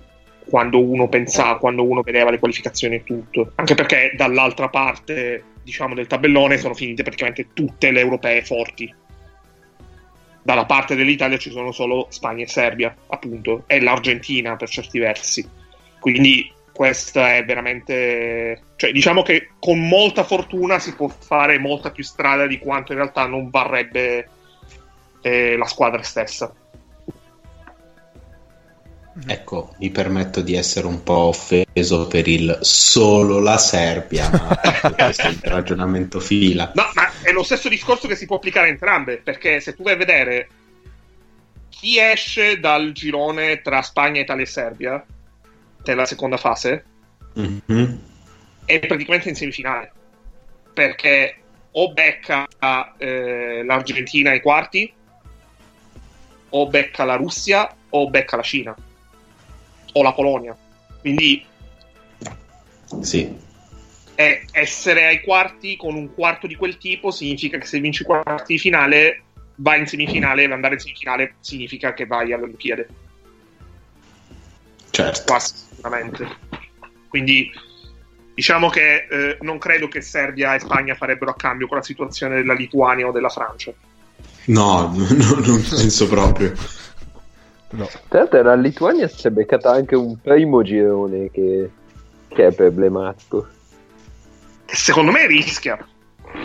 [0.46, 3.52] quando uno pensava, quando uno vedeva le qualificazioni e tutto.
[3.56, 8.94] Anche perché dall'altra parte, diciamo, del tabellone sono finite praticamente tutte le europee forti.
[10.42, 15.48] Dalla parte dell'Italia ci sono solo Spagna e Serbia, appunto, e l'Argentina per certi versi.
[16.00, 22.04] Quindi questa è veramente cioè diciamo che con molta fortuna si può fare molta più
[22.04, 24.28] strada di quanto in realtà non varrebbe
[25.22, 26.54] eh, la squadra stessa
[29.28, 34.58] Ecco, mi permetto di essere un po' offeso per il solo la Serbia, ma
[34.98, 36.72] questo è il ragionamento fila.
[36.74, 39.84] no ma è lo stesso discorso che si può applicare a entrambe perché se tu
[39.84, 40.48] vai a vedere
[41.70, 45.06] chi esce dal girone tra Spagna, Italia e Serbia
[45.86, 46.86] nella seconda fase
[47.34, 48.00] Mhm.
[48.66, 49.92] è praticamente in semifinale
[50.74, 51.38] perché
[51.72, 52.46] o becca
[52.98, 54.92] eh, l'Argentina ai quarti
[56.50, 58.76] o becca la Russia o becca la Cina
[59.94, 60.56] o la Polonia
[61.02, 61.44] quindi
[63.02, 63.36] Sì,
[64.16, 68.06] è essere ai quarti con un quarto di quel tipo significa che se vinci i
[68.06, 69.24] quarti di finale
[69.56, 72.86] vai in semifinale e andare in semifinale significa che vai alle Olimpiadi
[74.92, 75.24] certo.
[75.26, 76.28] quasi sicuramente.
[77.10, 77.52] Quindi
[78.36, 82.38] Diciamo che eh, non credo che Serbia e Spagna farebbero a cambio con la situazione
[82.38, 83.72] della Lituania o della Francia.
[84.46, 86.52] No, no non penso proprio.
[87.70, 87.88] No.
[88.08, 91.70] Tra l'altro la Lituania si è beccata anche un primo girone che,
[92.28, 93.48] che è problematico.
[94.66, 95.78] Secondo me rischia.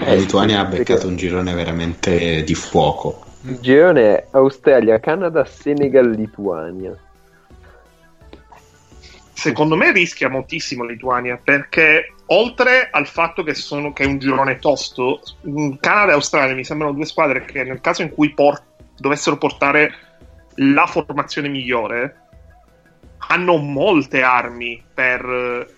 [0.01, 3.25] La Lituania ha beccato un girone veramente di fuoco.
[3.45, 6.95] Il girone è Australia, Canada, Senegal, Lituania.
[9.39, 14.59] Secondo me rischia moltissimo Lituania perché oltre al fatto che, sono, che è un girone
[14.59, 15.21] tosto,
[15.79, 18.65] Canada e Australia mi sembrano due squadre che nel caso in cui port-
[18.97, 19.95] dovessero portare
[20.57, 22.23] la formazione migliore
[23.29, 25.73] hanno molte armi per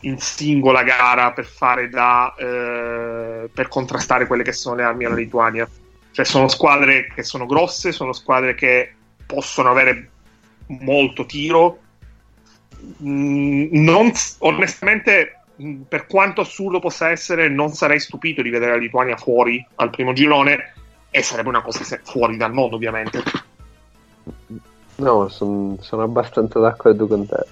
[0.00, 5.14] in singola gara per fare da eh, per contrastare quelle che sono le armi alla
[5.14, 5.66] Lituania.
[6.10, 8.94] Cioè sono squadre che sono grosse, sono squadre che
[9.24, 10.10] possono avere
[10.66, 11.78] molto tiro.
[13.02, 18.78] Mm, non, onestamente, mm, per quanto assurdo possa essere, non sarei stupito di vedere la
[18.78, 20.72] Lituania fuori al primo girone
[21.10, 23.22] e sarebbe una cosa fuori dal mondo, ovviamente.
[24.96, 27.44] No, son, sono abbastanza d'accordo con te.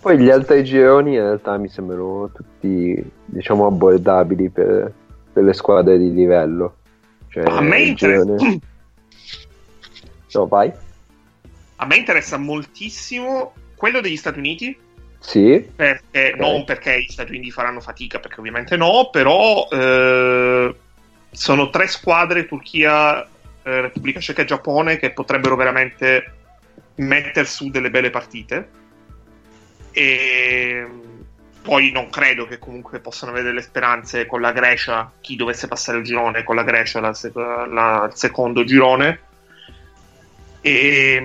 [0.00, 4.92] Poi gli altri gironi in realtà mi sembrano tutti, diciamo, abbordabili per,
[5.32, 6.76] per le squadre di livello.
[7.28, 8.24] Cioè, a me interessa...
[8.24, 8.60] Girone...
[10.32, 10.70] No, vai.
[11.76, 14.76] A me interessa moltissimo quello degli Stati Uniti.
[15.18, 15.68] Sì.
[15.74, 16.38] Perché, okay.
[16.38, 20.74] Non perché gli Stati Uniti faranno fatica, perché ovviamente no, però eh,
[21.30, 26.32] sono tre squadre, Turchia, eh, Repubblica Ceca e Giappone, che potrebbero veramente
[26.96, 28.84] mettere su delle belle partite
[29.96, 30.86] e
[31.62, 35.96] poi non credo che comunque possano avere delle speranze con la Grecia, chi dovesse passare
[35.96, 37.16] il girone con la Grecia la,
[37.66, 39.20] la, il secondo girone.
[40.60, 41.18] E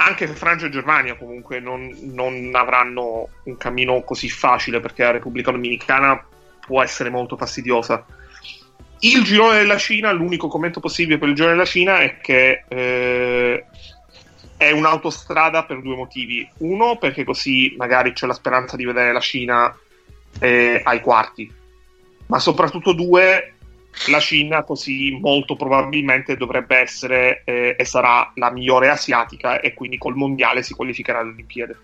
[0.00, 5.50] anche Francia e Germania comunque non, non, avranno un cammino così facile perché la Repubblica
[5.50, 6.24] Dominicana
[6.64, 8.04] può essere molto fastidiosa.
[9.00, 13.64] Il girone della Cina, l'unico commento possibile per il girone della Cina è che eh,
[14.56, 16.48] è un'autostrada per due motivi.
[16.58, 19.76] Uno, perché così magari c'è la speranza di vedere la Cina
[20.40, 21.52] eh, ai quarti,
[22.26, 23.54] ma soprattutto due,
[24.08, 29.98] la Cina così molto probabilmente dovrebbe essere eh, e sarà la migliore asiatica e quindi
[29.98, 31.74] col mondiale si qualificherà alle Olimpiadi.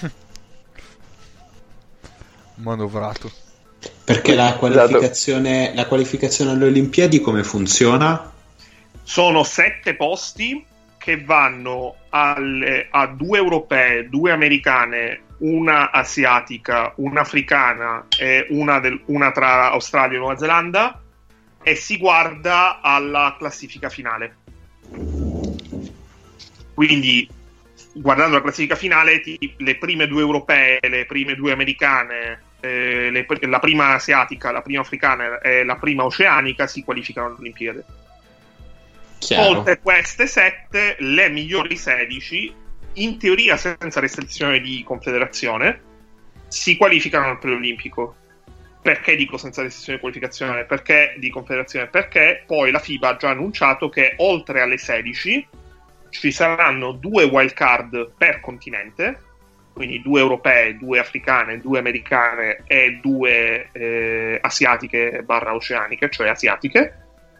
[2.56, 3.30] Manovrato.
[4.04, 8.32] Perché la qualificazione, la qualificazione alle Olimpiadi come funziona?
[9.02, 10.64] Sono sette posti
[10.98, 19.00] che vanno alle, a due europee, due americane, una asiatica, una africana e una, del,
[19.06, 21.02] una tra Australia e Nuova Zelanda
[21.62, 24.36] e si guarda alla classifica finale.
[26.74, 27.28] Quindi,
[27.92, 33.26] guardando la classifica finale, ti, le prime due europee, le prime due americane, eh, le,
[33.40, 37.82] la prima asiatica, la prima africana e la prima oceanica si qualificano alle Olimpiadi.
[39.36, 42.54] Oltre queste 7, le migliori 16,
[43.02, 45.80] in teoria senza restrizione di confederazione,
[46.48, 48.16] si qualificano al preolimpico.
[48.80, 50.64] Perché dico senza restrizione di qualificazione?
[50.64, 51.88] Perché di confederazione?
[51.88, 55.46] Perché poi la FIBA ha già annunciato che oltre alle 16
[56.10, 59.20] ci saranno due wild card per continente,
[59.74, 66.94] quindi due europee, due africane, due americane e due eh, asiatiche barra oceaniche, cioè asiatiche.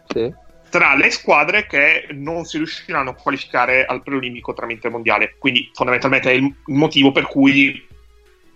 [0.07, 5.35] Sì tra le squadre che non si riusciranno a qualificare al preolimpico tramite il mondiale.
[5.37, 7.87] Quindi fondamentalmente è il motivo per cui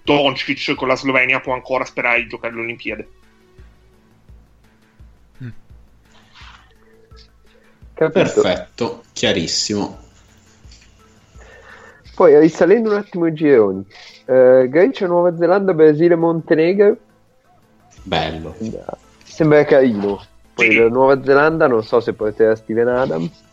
[0.03, 3.07] Doncic con la Slovenia può ancora sperare di giocare alle Olimpiadi.
[5.43, 5.49] Mm.
[7.93, 10.01] Perfetto, chiarissimo.
[12.15, 13.83] Poi risalendo un attimo i gironi,
[14.25, 16.97] uh, Grecia, Nuova Zelanda, Brasile, Montenegro.
[18.03, 18.55] Bello.
[19.23, 20.23] Sembra carino.
[20.53, 20.75] Poi sì.
[20.75, 23.43] la Nuova Zelanda non so se porterà Steven Adams,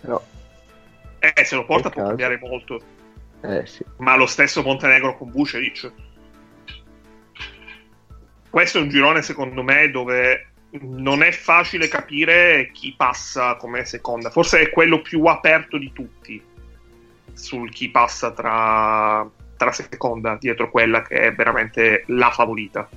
[0.00, 0.22] però...
[1.18, 2.80] Eh, se lo porta può cambiare molto.
[3.40, 3.84] Eh, sì.
[3.98, 5.92] Ma lo stesso Montenegro con Vucevic.
[8.50, 14.30] Questo è un girone, secondo me, dove non è facile capire chi passa come seconda.
[14.30, 16.42] Forse è quello più aperto di tutti
[17.32, 22.88] sul chi passa tra, tra seconda, dietro quella che è veramente la favorita.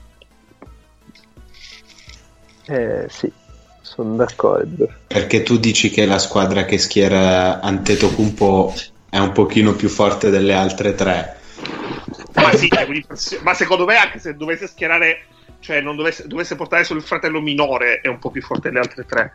[2.68, 3.32] Eh, sì,
[3.98, 4.88] sono d'accordo.
[5.08, 8.76] Perché tu dici che la squadra che schiera Antetokounmpo
[9.10, 11.39] è un pochino più forte delle altre tre.
[12.36, 12.70] Ma sì,
[13.41, 15.24] ma secondo me anche se dovesse schierare,
[15.60, 18.80] cioè non dovesse, dovesse portare solo il fratello minore, è un po' più forte delle
[18.80, 19.34] altre tre.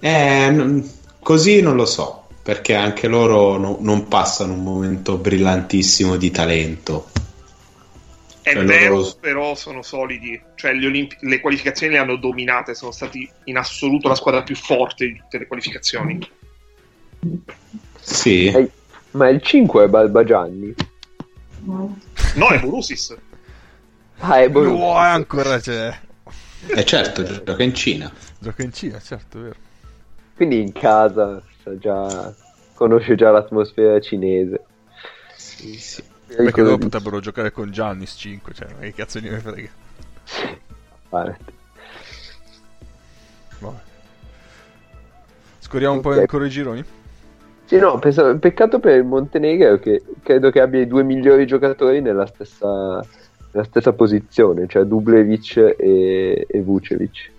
[0.00, 0.82] Eh,
[1.20, 2.22] così non lo so.
[2.42, 7.10] perché anche loro no- non passano un momento brillantissimo di talento.
[8.42, 10.40] È Cioè, vero, loro- però sono solidi.
[10.56, 12.74] Cioè, gli Olimpi- le qualificazioni le hanno dominate.
[12.74, 16.18] Sono stati in assoluto la squadra più forte di tutte le qualificazioni.
[18.00, 18.70] Sì, Eh,
[19.12, 20.74] Ma il 5 è Balbagianni.
[21.64, 23.14] No, è Borusis.
[24.18, 24.76] Ah, è Borussia.
[24.84, 26.00] Wow, ancora c'è.
[26.68, 28.10] e certo, gioca in Cina.
[28.38, 29.56] Gioca in Cina, certo, è vero.
[30.34, 32.34] Quindi in casa sa già,
[32.74, 34.64] conosce già l'atmosfera cinese.
[35.36, 36.02] Sì, sì.
[36.36, 36.88] Perché Cosa loro dici?
[36.88, 39.68] potrebbero giocare con Giannis 5, cioè, ma che cazzo ne frega.
[41.08, 41.38] Fare.
[43.58, 43.78] Vabbè.
[45.58, 46.84] Scorriamo un po' ancora i gironi?
[47.64, 52.00] Sì, no, pensavo- peccato per il Montenegro che credo che abbia i due migliori giocatori
[52.02, 53.04] nella stessa,
[53.52, 57.30] nella stessa posizione, cioè Dublevic e, e Vucevic.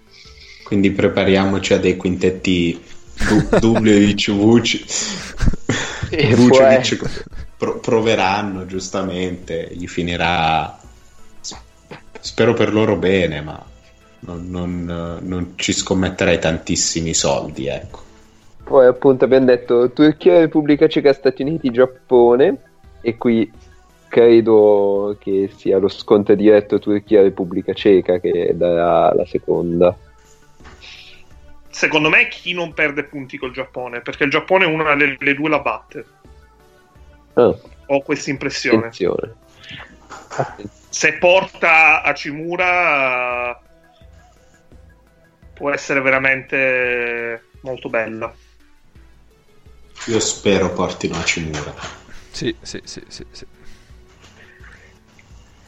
[0.63, 2.81] Quindi prepariamoci a dei quintetti
[3.27, 4.85] du- Dubljevic, Vuc-
[6.09, 7.23] E Vucevic
[7.63, 10.77] pro- proveranno giustamente, gli finirà
[12.19, 13.63] spero per loro bene, ma
[14.21, 18.01] non, non- non ci scommetterei tantissimi soldi, ecco.
[18.63, 22.57] Poi appunto abbiamo detto Turchia, Repubblica Ceca, Stati Uniti, Giappone
[23.01, 23.51] e qui
[24.07, 29.97] credo che sia lo scontro diretto Turchia-Repubblica Ceca che darà la seconda.
[31.69, 34.01] Secondo me, chi non perde punti col Giappone?
[34.01, 36.05] Perché il Giappone una delle due la batte.
[37.33, 37.55] Ah,
[37.87, 38.91] Ho questa impressione.
[40.89, 43.59] Se porta a Cimura,
[45.53, 48.33] può essere veramente molto bella.
[50.07, 51.73] Io spero portino a Cimura.
[52.31, 53.45] Sì, sì, sì, sì, sì.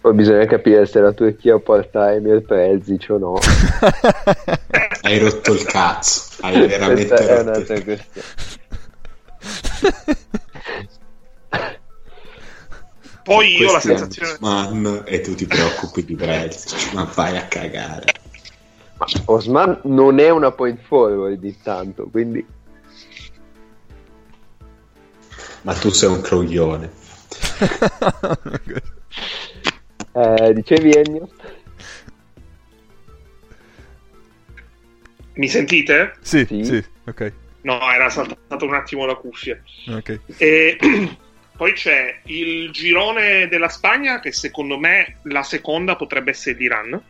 [0.02, 3.40] Poi bisogna capire se la Turchia porta Emir Prezic o no.
[5.02, 8.28] Hai rotto il cazzo, hai veramente Questa è rotto un'altra il questione.
[13.26, 14.38] Poi io ho la sensazione.
[14.40, 18.14] Osman e tu ti preoccupi di Brezic, ma vai a cagare.
[18.98, 22.46] Ma Osman non è una point forward intanto, quindi
[25.64, 26.92] Ma tu sei un croglione.
[30.14, 31.28] eh, dicevi Ennio?
[35.34, 36.14] Mi sentite?
[36.22, 36.64] sì, Sì.
[36.64, 37.34] sì, ok.
[37.62, 39.60] No, era saltato un attimo la cuffia.
[39.88, 40.20] ok.
[40.38, 40.78] E
[41.56, 47.02] poi c'è il girone della Spagna, che secondo me la seconda potrebbe essere l'Iran.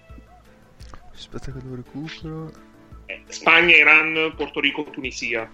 [1.14, 2.52] Aspetta che lo recupero.
[3.28, 5.50] Spagna, Iran, Porto Rico, Tunisia.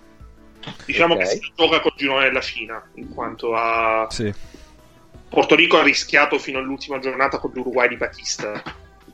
[0.85, 1.19] Diciamo Ok.
[1.21, 4.33] che si gioca col girone della Cina, in quanto a Sì.
[5.29, 8.61] Porto Rico ha rischiato fino all'ultima giornata con l'Uruguay di Batista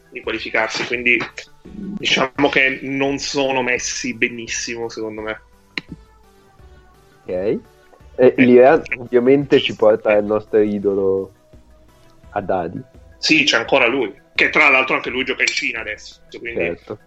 [0.10, 1.18] di qualificarsi, quindi
[1.62, 5.42] diciamo che non sono messi benissimo secondo me.
[7.26, 7.60] Ok.
[8.20, 11.32] E l'Iran ovviamente ci porta il nostro idolo
[12.32, 12.82] Haddadi,
[13.20, 17.00] Sì, c'è ancora lui, che tra l'altro anche lui gioca in Cina adesso, quindi certo.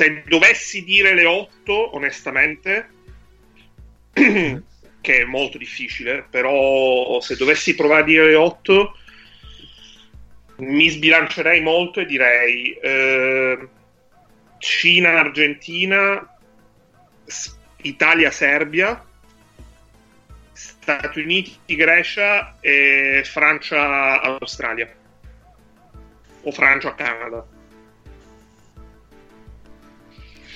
[0.00, 2.88] se dovessi dire le 8, onestamente,
[4.14, 4.62] che
[5.02, 8.96] è molto difficile, però se dovessi provare a dire le 8,
[10.60, 13.68] mi sbilancerei molto e direi eh,
[14.60, 16.36] Cina, Argentina,
[17.78, 19.02] Italia, Serbia,
[20.52, 24.94] Stati Uniti, Grecia e Francia, Australia.
[26.42, 27.46] O Francia, Canada.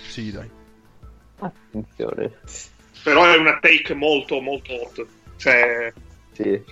[0.07, 0.51] Sì, dai.
[1.39, 2.31] Attenzione.
[3.03, 5.07] Però è una take molto, molto hot.
[5.37, 5.93] Cioè,
[6.33, 6.63] Sì.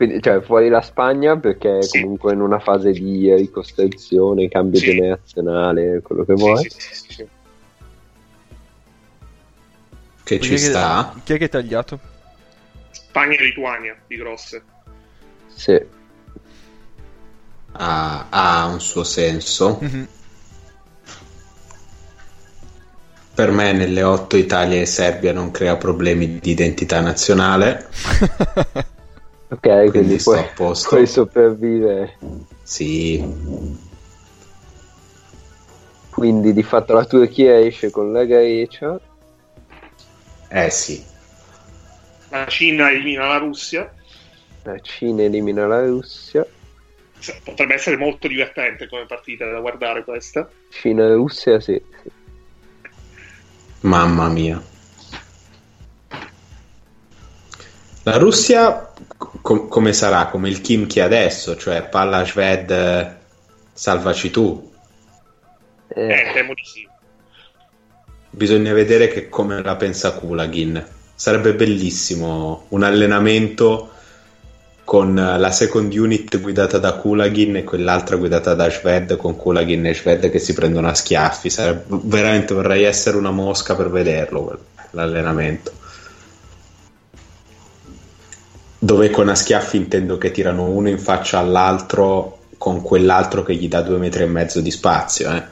[0.00, 2.00] Quindi, cioè, fuori la Spagna perché è Sì.
[2.00, 4.86] comunque in una fase di ricostruzione, cambio Sì.
[4.86, 6.62] generazionale, quello che vuoi.
[6.62, 7.26] sì, sì, sì, sì.
[10.24, 11.14] Che Chi ci è che- sta?
[11.22, 12.00] Chi è che hai tagliato?
[12.92, 14.62] Spagna e Lituania di grosse.
[15.54, 15.78] Sì.
[17.72, 19.76] Ha, ha un suo senso.
[19.82, 20.08] Mhm.
[23.34, 27.86] Per me nelle 8 Italia e Serbia non crea problemi di identità nazionale.
[29.52, 30.88] Ok, quindi, Quindi sto puoi, a posto.
[30.90, 32.16] puoi sopravvivere.
[32.62, 33.20] Sì,
[36.10, 39.00] Quindi di fatto la Turchia esce con la Grecia.
[40.48, 41.02] eh sì.
[42.28, 43.92] La Cina elimina la Russia.
[44.62, 46.46] La Cina elimina la Russia.
[47.18, 50.48] Se- Potrebbe essere molto divertente come partita da guardare questa.
[50.70, 51.80] Cina e Russia, sì.
[52.02, 52.10] sì.
[53.80, 54.62] Mamma mia.
[58.02, 60.26] La Russia co- come sarà?
[60.26, 63.16] Come il Kim che adesso, cioè palla Sved, eh,
[63.72, 64.70] salvaci tu.
[65.88, 66.88] Eh, Eh, temo di sì.
[68.30, 70.84] bisogna vedere che come la pensa Kulagin.
[71.14, 73.90] Sarebbe bellissimo un allenamento
[74.84, 79.94] con la second unit guidata da Kulagin e quell'altra guidata da Shved con Kulagin e
[79.94, 81.50] Shved che si prendono a schiaffi.
[81.50, 84.58] Sarebbe, veramente vorrei essere una mosca per vederlo
[84.92, 85.72] l'allenamento.
[88.82, 93.68] Dove con a schiaffi intendo che tirano uno in faccia all'altro con quell'altro che gli
[93.68, 95.30] dà due metri e mezzo di spazio.
[95.30, 95.42] Eh.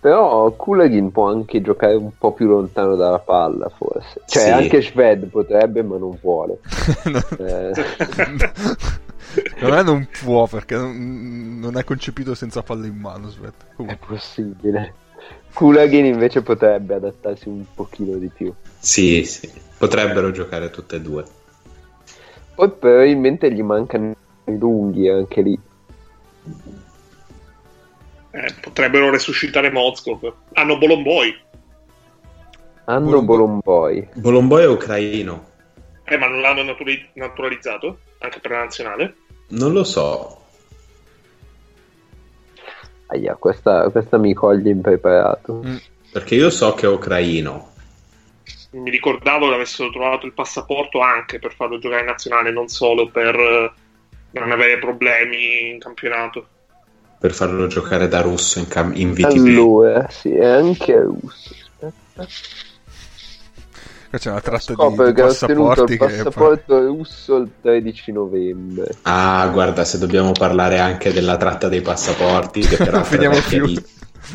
[0.00, 4.20] Però Kulagin può anche giocare un po' più lontano dalla palla, forse.
[4.26, 4.50] Cioè, Sì.
[4.50, 6.58] anche Shved potrebbe, ma non vuole.
[7.06, 7.20] No.
[7.38, 7.72] Eh,
[9.34, 13.26] Secondo me non può perché non, non è concepito senza palla in mano.
[13.28, 13.64] Aspetta.
[13.84, 14.94] è possibile.
[15.52, 18.52] Kulagin invece potrebbe adattarsi un pochino di più.
[18.78, 21.24] Sì, sì, potrebbero giocare tutte e due.
[22.56, 25.60] Poi probabilmente gli mancano i lunghi anche lì.
[28.30, 30.32] Eh, potrebbero resuscitare Mozgov.
[30.54, 31.36] Hanno Bolomboi.
[32.84, 34.08] Hanno Bolombo- Bolomboi.
[34.14, 35.48] Bolomboi è ucraino.
[36.04, 37.98] Eh, ma non l'hanno naturi- naturalizzato?
[38.20, 39.16] Anche per la nazionale?
[39.48, 40.40] Non lo so.
[43.08, 45.62] Aia, questa, questa mi coglie impreparato.
[45.62, 45.76] Mm.
[46.10, 47.74] Perché io so che è ucraino.
[48.80, 53.08] Mi ricordavo che avessero trovato il passaporto anche per farlo giocare in nazionale, non solo
[53.08, 53.72] per eh,
[54.32, 56.46] non avere problemi in campionato.
[57.18, 59.46] Per farlo giocare da russo in, cam- in VTB.
[59.46, 61.54] Allora, sì, è anche russo.
[61.80, 62.26] Aspetta.
[64.10, 68.96] Qua c'è una tratta di, di che passaporti il che passaporto russo il 13 novembre.
[69.02, 73.66] Ah, guarda, se dobbiamo parlare anche della tratta dei passaporti, che è Finiamo più.
[73.66, 73.82] di,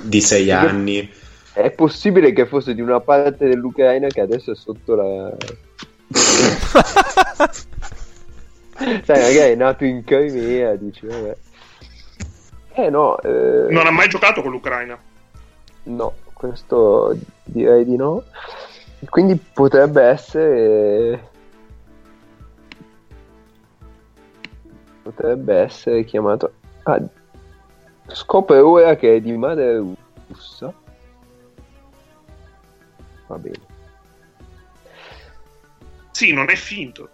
[0.01, 1.09] di sei anni.
[1.54, 5.36] È possibile che fosse di una parte dell'Ucraina che adesso è sotto la...
[9.04, 11.38] Sai, magari è nato in Crimea, dici, vabbè.
[12.74, 14.97] Eh no, eh, Non ha mai giocato con l'Ucraina.
[15.84, 18.24] no, questo direi di no.
[19.10, 21.30] Quindi potrebbe essere...
[25.04, 26.54] Potrebbe essere chiamato...
[26.84, 27.02] Ah,
[28.08, 29.84] scopre ora che è di madre
[30.28, 30.74] russa.
[33.32, 33.59] Va bene.
[36.11, 37.09] Sì, non è finto.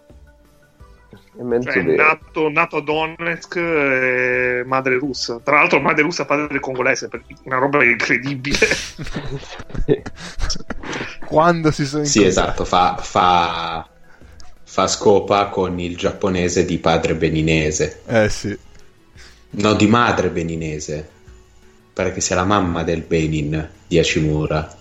[1.38, 2.02] È mezzo Cioè, è vero.
[2.02, 5.38] nato, nato a Donetsk, eh, madre russa.
[5.42, 7.08] Tra l'altro, madre russa, padre congolese,
[7.44, 8.58] una roba incredibile.
[11.24, 12.26] Quando si sono Sì, incontrati.
[12.26, 13.88] esatto, fa, fa,
[14.64, 18.02] fa scopa con il giapponese di padre beninese.
[18.06, 18.58] Eh sì.
[19.50, 21.08] No, di madre beninese.
[21.92, 24.76] Pare che sia la mamma del Benin di Hachimura.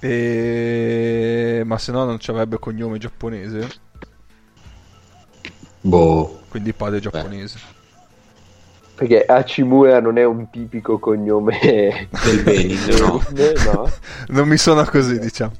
[0.00, 1.62] E...
[1.64, 3.68] Ma se no non ci avrebbe cognome giapponese.
[5.80, 6.40] Boh.
[6.48, 7.58] Quindi padre giapponese.
[8.94, 13.24] Perché Hachimura non è un tipico cognome Del Benin, no.
[13.36, 13.90] Eh, no.
[14.28, 15.52] Non mi suona così, diciamo.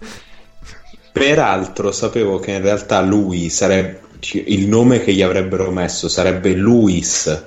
[1.12, 4.06] Peraltro sapevo che in realtà lui sarebbe
[4.46, 7.44] il nome che gli avrebbero messo sarebbe Luis,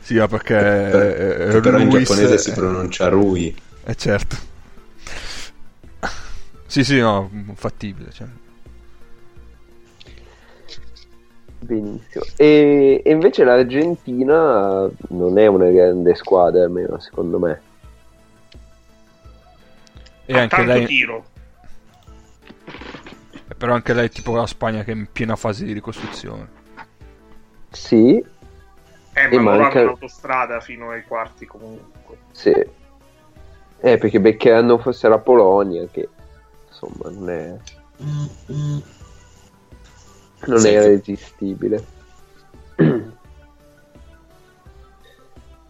[0.00, 3.54] Sì, ma perché per- eh, che però in giapponese si eh, pronuncia Rui.
[3.84, 4.36] Eh certo.
[6.68, 8.10] Sì, sì, no, fattibile.
[8.12, 8.26] Cioè.
[11.60, 12.24] Benissimo.
[12.36, 17.60] E, e invece l'Argentina non è una grande squadra, almeno secondo me.
[20.26, 21.24] E Ha anche tanto lei, tiro.
[23.56, 26.56] però anche lei è tipo la Spagna che è in piena fase di ricostruzione.
[27.70, 28.22] Sì,
[29.14, 32.18] Eh, E ma manca- l'autostrada fino ai quarti comunque.
[32.32, 32.52] sì.
[33.80, 36.08] Eh, perché beccheranno forse la Polonia, che
[36.80, 37.56] insomma non è,
[40.46, 41.84] non Sì, è resistibile.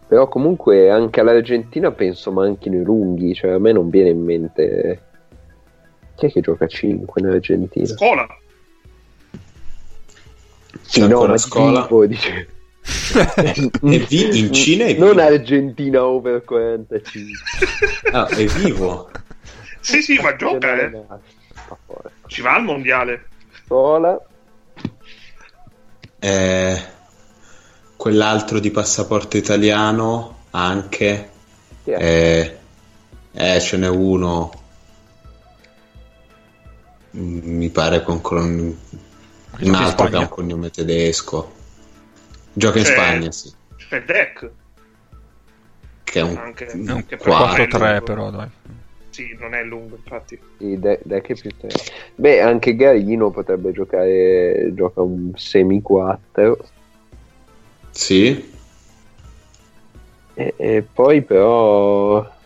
[0.07, 5.03] Però comunque anche all'Argentina penso manchino i lunghi, cioè a me non viene in mente...
[6.15, 7.85] Chi è che gioca 5 in Argentina?
[7.85, 8.27] Scuola.
[10.81, 11.81] Sì, no, ma Scola.
[11.83, 12.47] tipo, dice...
[13.81, 15.21] E vi- in Cina è Non vivo.
[15.21, 17.31] Argentina over 45.
[18.11, 19.11] Ah, è vivo.
[19.79, 21.03] Sì, sì, ma gioca, eh.
[22.27, 23.27] Ci va al mondiale.
[23.65, 24.19] Scuola.
[26.19, 26.83] Eh,
[27.95, 31.29] quell'altro di passaporto italiano anche.
[31.85, 32.57] Eh,
[33.31, 34.51] eh, ce n'è uno.
[37.11, 38.77] Mi pare con, con
[39.59, 41.55] un altro che ha un cognome tedesco.
[42.53, 43.51] Gioca in Spagna, sì.
[43.77, 44.49] C'è Deck.
[46.03, 47.77] Che è un, Anche, un anche per- quarto.
[47.77, 48.49] 4-3 però, dai.
[49.19, 50.39] Sì, non è lungo, infatti.
[50.57, 51.67] Sì, de- de- che più te-
[52.15, 54.71] Beh, anche Garino potrebbe giocare.
[54.73, 56.57] Gioca un semi 4.
[57.91, 58.49] Sì.
[60.35, 62.37] E, e poi però.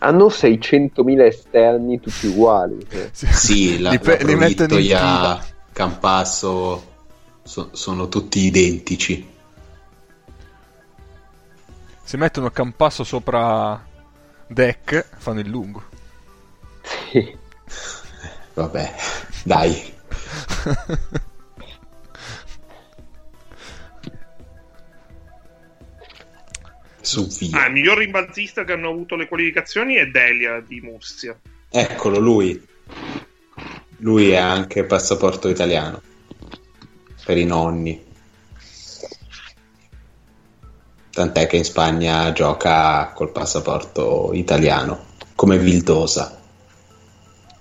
[0.00, 2.84] hanno 600.000 esterni tutti uguali.
[2.90, 3.10] eh.
[3.12, 5.44] Sì, la, li, pe- la li mettono in fila.
[5.72, 6.82] Campasso
[7.44, 9.36] so- sono tutti identici.
[12.08, 13.86] Se mettono Campasso sopra
[14.46, 15.84] Deck, fanno il lungo.
[17.10, 17.36] Sì.
[18.54, 18.94] Vabbè,
[19.44, 19.92] dai.
[27.02, 27.60] Su via.
[27.60, 31.38] Ah, il miglior rimbalzista che hanno avuto le qualificazioni è Delia di Mursia.
[31.68, 32.66] Eccolo lui.
[33.98, 36.00] Lui ha anche passaporto italiano.
[37.22, 38.07] Per i nonni.
[41.18, 45.06] Tant'è che in Spagna gioca col passaporto italiano.
[45.34, 46.38] Come Vildosa.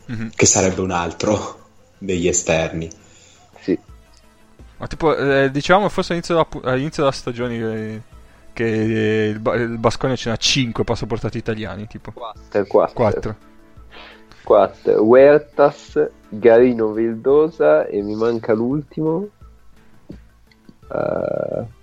[0.06, 0.30] Mhm.
[0.36, 1.58] Che sarebbe un altro
[1.98, 2.88] degli esterni.
[3.60, 3.76] sì.
[4.78, 8.02] Ma tipo, eh, diciamo forse all'inizio della, all'inizio della stagione eh,
[8.54, 12.94] che il, il Basconia ce n'ha 5 passaportati italiani, tipo 4, 4.
[12.94, 13.36] 4.
[14.44, 15.02] 4.
[15.02, 19.28] Huertas, Garino Vildosa e mi manca l'ultimo.
[20.94, 21.76] Eh,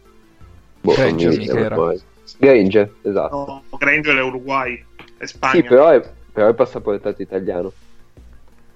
[0.84, 2.02] boh, Granger, mi.
[2.36, 3.62] Granger, esatto.
[3.70, 4.84] No, Granger è Uruguay,
[5.16, 5.54] è Spagna.
[5.54, 7.72] Sì, però è, però è passaportato italiano.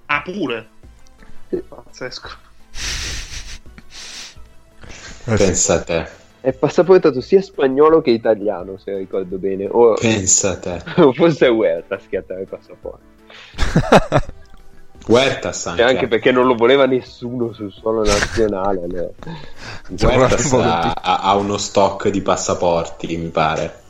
[0.07, 0.67] Ah, pure.
[1.49, 1.57] Sì.
[1.57, 2.29] Pazzesco.
[5.25, 5.35] Eh.
[5.35, 6.07] Pensa a te.
[6.41, 9.67] È passaportato sia spagnolo che italiano, se ricordo bene.
[9.69, 10.81] O, Pensa a te.
[11.01, 13.05] o forse è Huertas che ha tre passaporti.
[15.09, 15.81] Huertas anche.
[15.81, 18.85] Cioè, anche perché non lo voleva nessuno sul suolo nazionale.
[18.87, 19.37] no?
[20.07, 23.81] Huertas Guarda, ha, ha- uno stock di passaporti, mi pare.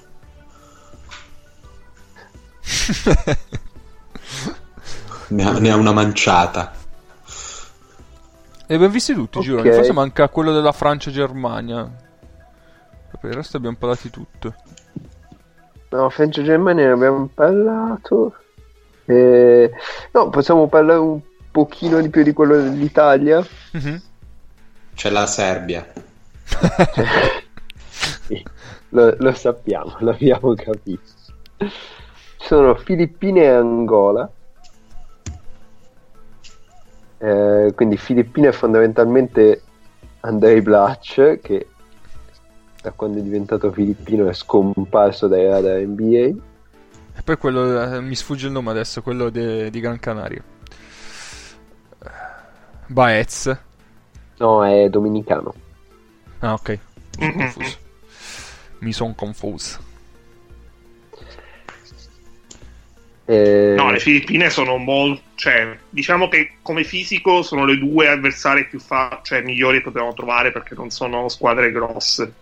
[5.32, 6.74] Ne ha, ne ha una manciata.
[8.66, 9.46] E abbiamo visti tutti i Ok.
[9.46, 11.88] gironi, forse manca quello della Francia-Germania.
[13.20, 14.56] Per il resto abbiamo parlati tutto.
[15.90, 18.36] No, Francia Germania ne abbiamo parlato.
[19.10, 19.72] Eh,
[20.12, 23.44] no, possiamo parlare un pochino di più di quello dell'Italia.
[23.72, 24.02] Mhm.
[24.94, 25.86] C'è la Serbia.
[28.30, 28.44] Sì,
[28.90, 31.02] lo, lo sappiamo, l'abbiamo capito.
[31.58, 31.68] Ci
[32.38, 34.30] sono Filippine e Angola.
[37.18, 39.64] Eh, quindi Filippine è fondamentalmente
[40.22, 41.68] Andrei Blatch che
[42.82, 46.34] da quando è diventato filippino è scomparso dai radar NBA.
[47.20, 50.42] E poi quello, eh, mi sfugge il nome adesso, quello de- di Gran Canaria.
[52.88, 53.58] Baez.
[54.38, 55.54] No, è dominicano.
[56.40, 56.80] Ah, ok.
[57.20, 57.78] Mi sono confuso.
[58.80, 59.80] Mi sono confuso.
[63.26, 65.22] Eh, No, le Filippine sono molto.
[65.36, 70.14] Cioè, diciamo che come fisico sono le due avversarie più fa- cioè, migliori che potevamo
[70.14, 72.34] trovare perché non sono squadre grosse.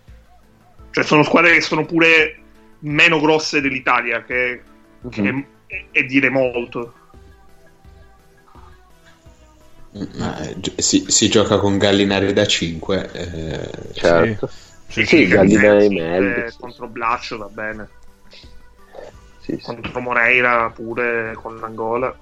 [0.91, 2.37] Cioè, sono squadre che sono pure
[2.79, 4.61] meno grosse dell'Italia, che,
[5.09, 5.45] che mhm.
[5.67, 6.93] è, è dire molto.
[9.93, 13.11] Eh, gi- si, si gioca con Gallinari da 5.
[13.13, 14.49] eh, certo.
[14.87, 16.57] Sì, Sì, che Gallinari sì, Melli, eh, sì.
[16.59, 17.89] contro Blaccio va bene.
[19.41, 19.61] Sì, sì.
[19.63, 22.15] Contro Moreira pure con l'Angola.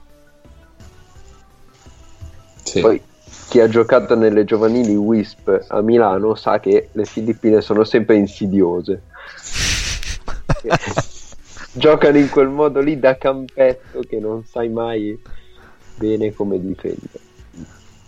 [2.64, 2.82] sì.
[2.82, 3.02] Poi
[3.48, 9.04] chi ha giocato nelle giovanili Wisp a Milano sa che le Filippine sono sempre insidiose.
[11.72, 15.20] Giocano in quel modo lì da campetto che non sai mai
[15.96, 17.24] bene come difendere.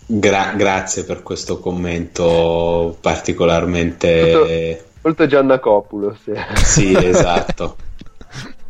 [0.06, 4.84] Gra- grazie per questo commento particolarmente...
[5.02, 6.18] Molto Giannacopoulos.
[6.64, 7.76] Sì, esatto.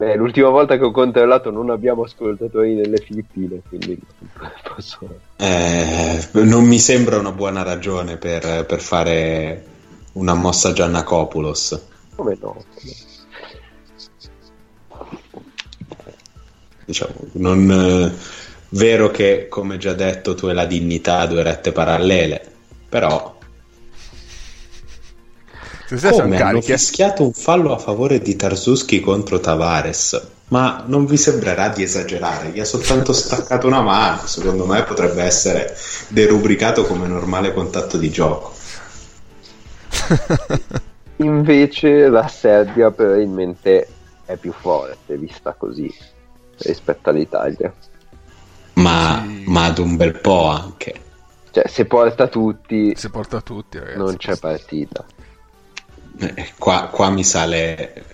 [0.00, 4.00] Beh, l'ultima volta che ho controllato non abbiamo ascoltatori nelle Filippine, quindi
[4.74, 5.20] posso...
[5.36, 9.62] Eh, non mi sembra una buona ragione per, per fare
[10.12, 11.82] una mossa Giannacopoulos.
[12.16, 12.64] Come no?
[16.86, 18.14] Diciamo, non, eh,
[18.70, 22.50] vero che, come già detto, tu hai la dignità a due rette parallele,
[22.88, 23.36] però
[25.90, 26.76] Se stesse sono come hanno cariche.
[26.76, 32.50] fischiato un fallo a favore di Tarzuski contro Tavares, ma non vi sembrerà di esagerare,
[32.50, 35.76] gli ha soltanto staccato una mano, secondo me potrebbe essere
[36.06, 38.52] derubricato come normale contatto di gioco.
[41.16, 43.88] Invece la Serbia probabilmente
[44.26, 45.92] è più forte vista così
[46.58, 47.74] rispetto all'Italia.
[48.74, 50.94] Ma, ma ad un bel po' anche.
[51.50, 53.98] Cioè, se porta tutti, Si porta tutti, ragazzi.
[53.98, 55.04] non c'è partita.
[56.20, 58.04] Eh, qua, qua mi sale,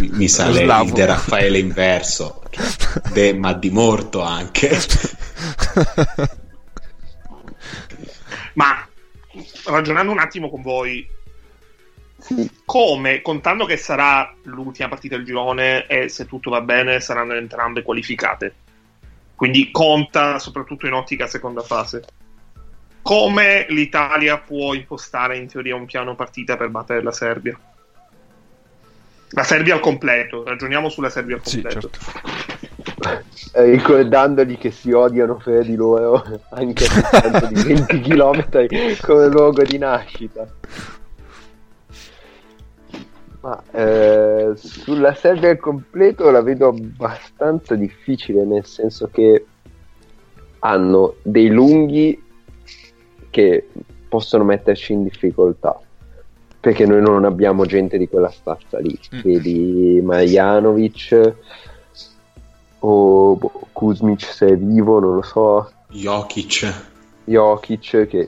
[0.00, 0.84] mi, mi sale Slavo.
[0.84, 2.64] il De Raffaele inverso, cioè,
[3.12, 4.76] de- ma di morto anche.
[8.54, 8.88] Ma
[9.66, 11.06] ragionando un attimo con voi.
[12.64, 17.82] Come, contando che sarà l'ultima partita del girone e se tutto va bene saranno entrambe
[17.82, 18.54] qualificate.
[19.36, 22.04] Quindi conta soprattutto in ottica seconda fase.
[23.06, 27.56] Come l'Italia può impostare in teoria un piano partita per battere la Serbia?
[29.28, 31.88] La Serbia al completo, ragioniamo sulla Serbia al Sì, completo.
[31.88, 31.98] certo.
[33.54, 38.66] Eh, ricordandogli che si odiano fra di loro anche a distanza di 20 km
[39.02, 40.48] come luogo di nascita.
[43.40, 49.46] Ma eh, sulla Serbia al completo la vedo abbastanza difficile, nel senso che
[50.58, 52.24] hanno dei lunghi
[53.36, 53.68] che
[54.08, 55.78] possono metterci in difficoltà.
[56.58, 58.98] Perché noi non abbiamo gente di quella stazza lì.
[59.14, 59.20] Mm.
[59.20, 61.34] Vedi Marjanovic
[62.78, 65.70] o boh, Kuzmic se è vivo, non lo so.
[65.88, 66.84] Jokic.
[67.24, 68.26] Jokic che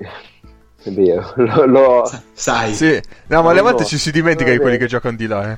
[0.82, 3.88] è vero, lo, lo- Sai, Sì, no, ma alle volte no.
[3.88, 5.56] ci si dimentica di quelli che giocano di là, eh.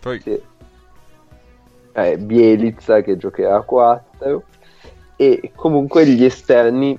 [0.00, 0.40] Poi, sì.
[1.92, 4.42] Eh, Bielizza che giocherà a 4
[5.16, 6.98] e comunque gli esterni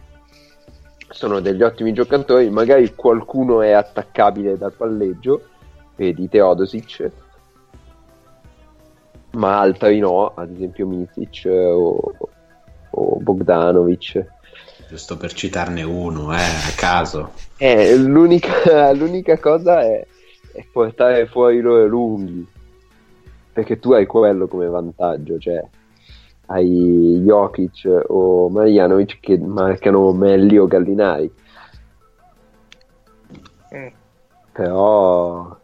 [1.11, 5.41] sono degli ottimi giocatori, magari qualcuno è attaccabile dal palleggio,
[5.95, 7.11] vedi Teodosic,
[9.31, 12.13] ma altri no, ad esempio Misic o,
[12.89, 14.25] o Bogdanovic.
[14.89, 17.31] giusto per citarne uno, eh, a caso.
[17.57, 20.05] Eh, l'unica, l'unica cosa è,
[20.53, 22.47] è portare fuori i loro lunghi.
[23.53, 25.61] Perché tu hai quello come vantaggio, cioè
[26.47, 31.31] hai Jokic o Marjanovic che marcano Melli o Gallinari.
[33.75, 33.87] Mm.
[34.51, 35.57] Però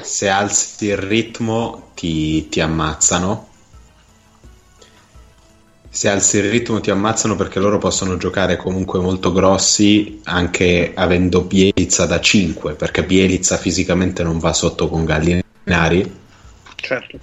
[0.00, 3.48] Se alzi il ritmo ti, ti ammazzano.
[5.88, 11.42] Se alzi il ritmo ti ammazzano perché loro possono giocare comunque molto grossi anche avendo
[11.42, 16.24] Bielizza da 5 perché Bielizza fisicamente non va sotto con Gallinari
[16.76, 17.18] Certo.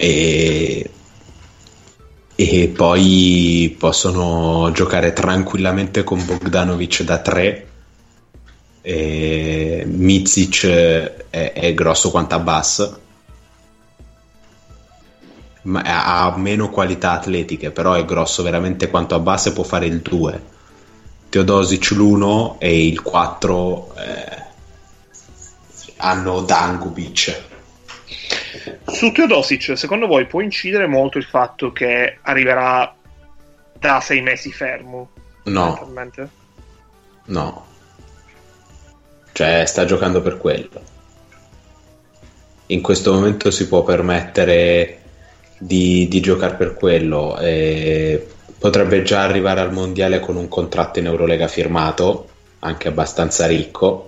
[0.00, 0.90] E,
[2.36, 7.68] e poi possono giocare tranquillamente con Bogdanovic da 3
[8.80, 12.96] e Mizic è, è grosso quanto Abbas
[15.62, 19.98] ma ha meno qualità atletiche però è grosso veramente quanto Abbas e può fare il
[19.98, 20.42] 2
[21.28, 24.42] Teodosic l'1 e il 4 eh,
[25.96, 27.47] hanno Dangubic
[28.86, 32.94] Su Teodosic, secondo voi può incidere molto il fatto che arriverà
[33.78, 35.10] da sei mesi fermo?
[35.44, 35.90] no?
[37.26, 37.66] No.
[39.32, 40.96] Cioè, sta giocando per quello.
[42.66, 45.00] In questo momento si può permettere
[45.58, 47.38] di, di giocare per quello.
[47.38, 48.26] e
[48.58, 52.28] potrebbe già arrivare al mondiale con un contratto in Eurolega firmato,
[52.60, 54.07] anche abbastanza ricco.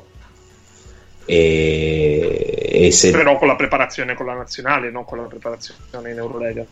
[1.33, 6.19] E, e se Però con la preparazione con la nazionale, non con la preparazione in
[6.19, 6.67] Eurolega.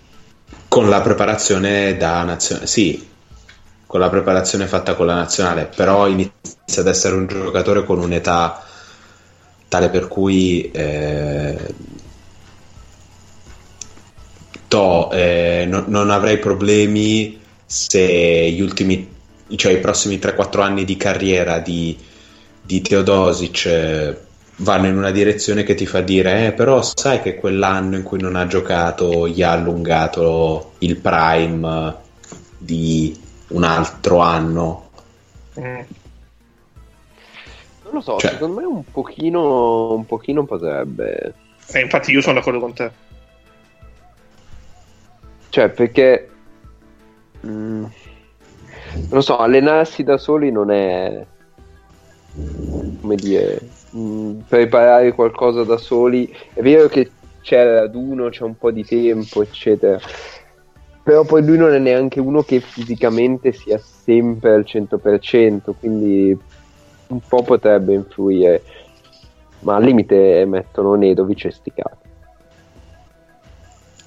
[0.69, 3.09] con la preparazione da nazionale, sì,
[3.87, 6.33] con la preparazione fatta con la nazionale, però inizia
[6.83, 8.65] ad essere un giocatore con un'età
[9.69, 11.75] tale per cui eh,
[14.69, 19.15] to, eh, no- non avrei problemi se gli ultimi,
[19.57, 21.97] cioè i prossimi 3-4 anni di carriera di,
[22.61, 24.17] di Teodosic eh,
[24.59, 28.21] vanno in una direzione che ti fa dire, eh, però sai che quell'anno in cui
[28.21, 31.97] non ha giocato gli ha allungato il prime
[32.57, 33.17] di
[33.49, 34.87] un altro anno.
[35.59, 35.81] Mm.
[37.85, 41.35] non lo so, Cioè- secondo me un pochino, un pochino potrebbe.
[41.71, 42.91] E infatti io sono d'accordo con te.
[45.49, 46.29] Cioè, perché
[47.47, 47.91] mm, non
[49.09, 51.25] lo so, allenarsi da soli non è
[53.01, 53.61] come dire,
[53.97, 56.33] mm, preparare qualcosa da soli.
[56.53, 57.11] È vero che
[57.43, 59.99] c'è raduno, c'è un po' di tempo, eccetera.
[61.03, 66.39] Però poi lui non è neanche uno che fisicamente sia sempre al 100%, quindi
[67.09, 68.63] un po' potrebbe influire.
[69.61, 72.07] Ma al limite mettono Nedovic e Sticati.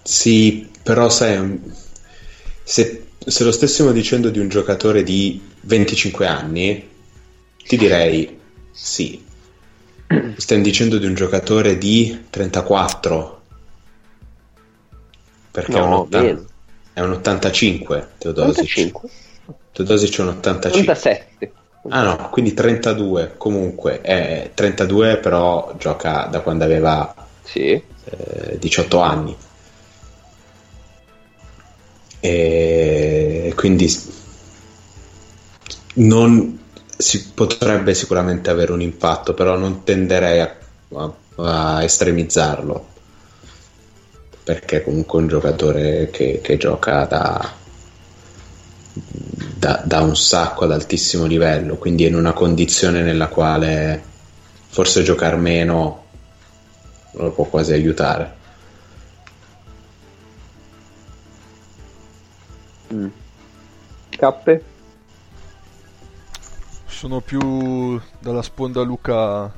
[0.03, 1.59] Sì, però sai, un-
[2.63, 6.88] se, se lo stessimo dicendo di un giocatore di 25 anni,
[7.65, 8.39] ti direi
[8.71, 9.29] sì.
[10.38, 13.41] Stiamo dicendo di un giocatore di 34.
[15.51, 16.45] Perché è, un No, otta- meno.
[16.93, 18.49] è un 85 Teodosic.
[18.64, 19.09] 85?
[19.74, 20.91] Teodosic è un 85.
[20.93, 21.51] 87.
[21.89, 24.01] Ah no, quindi 32 comunque.
[24.01, 27.70] È 32 però gioca da quando aveva Sì.
[27.72, 29.36] eh, 18 anni.
[32.20, 33.89] E quindi
[35.95, 36.59] non,
[37.01, 40.55] si potrebbe sicuramente avere un impatto, però non tenderei a,
[40.93, 42.89] a, a estremizzarlo
[44.43, 47.53] perché è comunque un giocatore che, che gioca da,
[48.93, 54.01] da, da, un sacco ad altissimo livello, quindi è in una condizione nella quale
[54.67, 56.05] forse giocare meno
[57.11, 58.39] lo può quasi aiutare.
[62.93, 63.07] Mm.
[64.09, 64.70] Cappe?
[67.01, 69.51] Sono più dalla sponda Luca.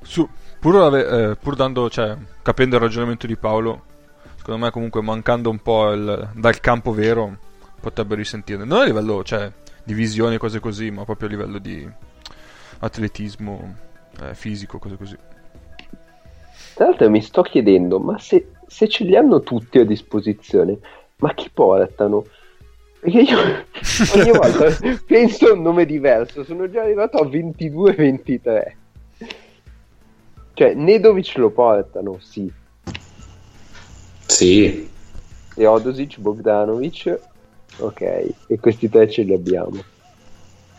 [0.00, 0.26] Su,
[0.58, 3.82] pur, ave, eh, pur dando, cioè, capendo il ragionamento di Paolo,
[4.36, 7.36] secondo me comunque mancando un po' il, dal campo vero
[7.78, 8.64] potrebbe risentire.
[8.64, 9.52] Non a livello, cioè,
[9.84, 11.86] di visione, cose così, ma proprio a livello di
[12.78, 13.74] atletismo,
[14.22, 15.18] eh, fisico, cose così.
[16.76, 20.78] Tra l'altro mi sto chiedendo, ma se, se ce li hanno tutti a disposizione,
[21.16, 22.24] ma chi portano?
[23.00, 23.38] Perché io
[24.14, 24.76] ogni volta
[25.06, 28.72] penso a un nome diverso, sono già arrivato a 22-23.
[30.54, 32.50] Cioè, Nedovic lo portano, sì.
[34.26, 34.90] Sì.
[35.54, 37.18] Teodosic, Bogdanovic,
[37.78, 39.82] ok, e questi tre ce li abbiamo.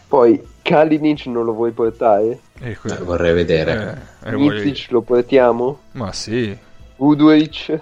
[0.07, 2.39] Poi Kalinic non lo vuoi portare?
[2.59, 4.01] Eh, que- vorrei vedere.
[4.23, 5.79] Eh, eh, lo portiamo?
[5.93, 6.57] Ma sì.
[6.97, 7.79] Uduric?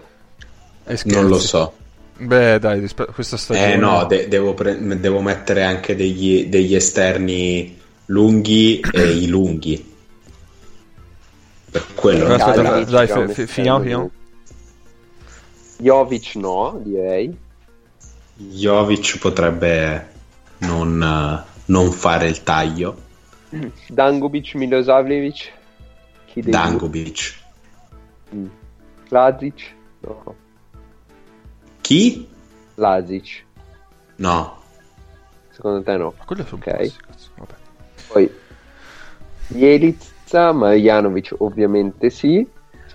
[1.05, 1.73] Non lo so.
[2.17, 3.73] Beh, dai, rispe- questa stagione.
[3.73, 9.93] Eh no, de- devo, pre- devo, mettere anche degli, degli esterni lunghi e i lunghi.
[11.71, 12.33] Per quello.
[12.33, 14.11] Aspetta, dai, dai, dai f- finiamo, finiamo.
[15.77, 17.37] Jovic no, direi.
[18.37, 20.07] Jovic potrebbe
[20.59, 23.03] non, non fare il taglio.
[23.89, 25.51] Dangovic, Milosavljevic.
[26.33, 27.33] Dangovic.
[28.33, 28.45] Mm.
[29.09, 29.73] Lazic?
[30.01, 30.35] No.
[31.85, 32.27] Chi?
[32.77, 33.45] Lazic.
[34.15, 34.57] No.
[35.51, 36.15] Secondo te no?
[36.17, 36.93] Ma quello è ok.
[38.07, 38.33] Poi
[39.49, 42.43] Jelitza, Marjanovic ovviamente sì.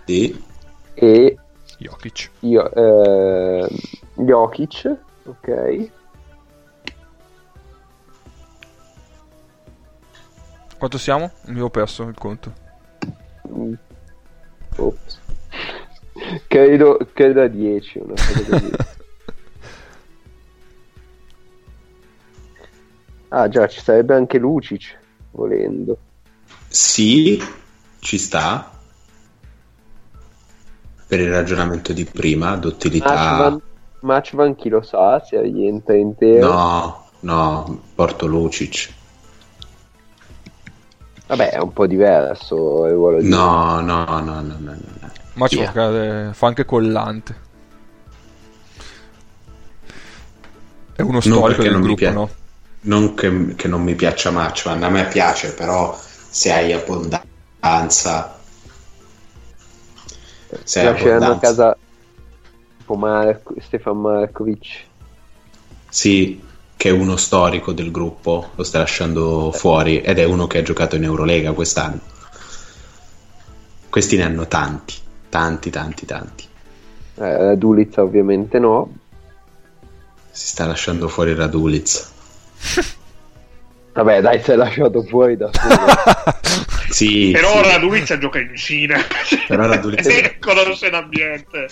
[0.04, 0.44] Sì.
[0.94, 1.38] E
[1.78, 2.30] Jokic.
[2.40, 3.68] Io, eh,
[4.14, 5.90] Jokic, ok.
[10.78, 11.30] Quanto siamo?
[11.54, 12.52] Io ho perso il conto.
[14.78, 15.19] Ops.
[16.46, 18.70] Credo, credo a 10, una cosa così.
[23.28, 24.96] ah già, ci sarebbe anche Lucic,
[25.32, 25.98] volendo.
[26.68, 27.42] Sì,
[27.98, 28.70] ci sta.
[31.06, 33.58] Per il ragionamento di prima, d'utilità...
[34.02, 36.46] Matchvan chi lo sa se rientra intero?
[36.46, 38.90] No, no, porto Lucic.
[41.26, 43.28] Vabbè, è un po' diverso il ruolo di...
[43.28, 44.78] No, no, no, no, no, no.
[45.40, 46.32] Ma yeah.
[46.34, 47.48] fa anche collante.
[50.94, 52.30] È uno storico del gruppo, pia- no?
[52.82, 58.38] Non che, che, non mi piaccia Marchman, a me piace, però se hai abbondanza...
[60.62, 61.30] Se hai abbondanza...
[61.30, 61.76] a casa
[62.76, 64.84] tipo Marco, Stefan Markovic.
[65.88, 66.42] Sì,
[66.76, 70.62] che è uno storico del gruppo, lo sta lasciando fuori ed è uno che ha
[70.62, 72.00] giocato in Eurolega quest'anno.
[73.88, 74.94] Questi ne hanno tanti,
[75.30, 76.44] tanti, tanti, tanti.
[77.14, 78.92] Eh, Radulitz ovviamente no.
[80.30, 82.12] Si sta lasciando fuori Radulitz.
[83.92, 85.74] Vabbè, dai, si è lasciato fuori da solo.
[86.90, 87.68] sì, Però sì.
[87.68, 88.98] Radulitz gioca in Cina.
[89.48, 91.68] Però Radulitz eh, conosce l'ambiente.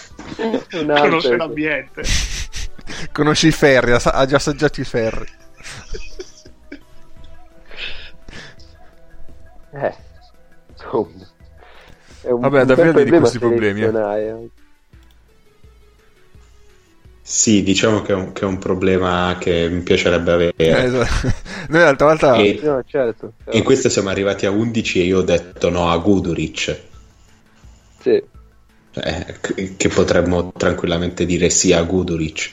[0.70, 2.02] Conosce l'ambiente.
[3.12, 5.26] Conosci i ferri, ha già assaggiato i ferri.
[9.74, 9.94] Eh,
[10.70, 11.27] insomma.
[12.36, 13.82] Vabbè, davvero di questi problemi.
[13.82, 14.50] Eh.
[17.30, 20.52] Sì, diciamo che è, un, che è, un, problema che mi piacerebbe avere.
[20.56, 21.28] Eh, esatto.
[21.68, 22.36] Noi l'altra volta...
[22.36, 23.54] E, no, certo, certo.
[23.54, 26.80] in questo siamo arrivati a 11 e io ho detto no a Guduric.
[28.00, 28.22] Sì.
[28.94, 32.50] Eh, che potremmo tranquillamente dire sì a Guduric.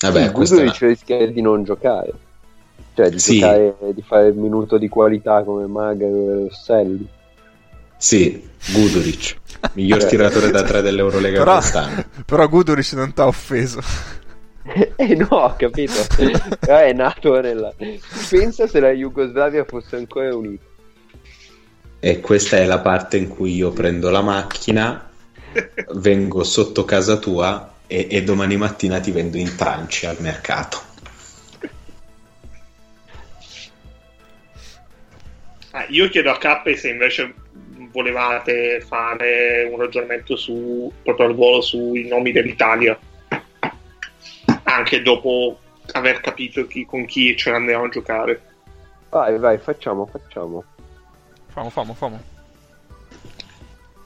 [0.00, 0.88] Vabbè, sì, Guduric una...
[0.90, 2.12] rischia di non giocare.
[2.94, 3.38] Cioè di, sì.
[3.38, 7.08] giocare, di fare il minuto di qualità come Magaro e Rosselli.
[8.00, 9.36] Sì, Guduric,
[9.72, 12.04] miglior tiratore da tre dell'Eurolega però, quest'anno.
[12.24, 13.82] Però Guduric non ti ha offeso.
[14.96, 16.06] eh no, ho capito.
[16.64, 17.74] è nato nella...
[18.30, 20.64] Pensa se la Jugoslavia fosse ancora unita.
[21.98, 25.10] E questa è la parte in cui io prendo la macchina,
[25.94, 30.86] vengo sotto casa tua e, e domani mattina ti vendo in tranci al mercato.
[35.72, 37.34] Ah, io chiedo a K se invece
[37.98, 42.96] volevate fare un ragionamento su proprio al volo sui nomi dell'Italia
[44.62, 45.58] anche dopo
[45.92, 48.40] aver capito chi, con chi ce l'andiamo a giocare.
[49.08, 50.62] Vai, vai, facciamo, facciamo.
[51.48, 52.22] Famo, famo, famo.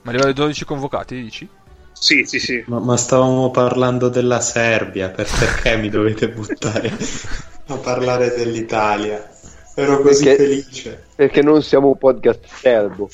[0.03, 1.49] Ma a livello 12 convocati, dici?
[1.93, 2.62] Sì, sì, sì.
[2.66, 6.90] Ma, ma stavamo parlando della Serbia, per- perché mi dovete buttare
[7.66, 9.28] a parlare dell'Italia?
[9.74, 11.05] Ero così Perché- felice.
[11.14, 13.11] Perché non siamo un podcast serbo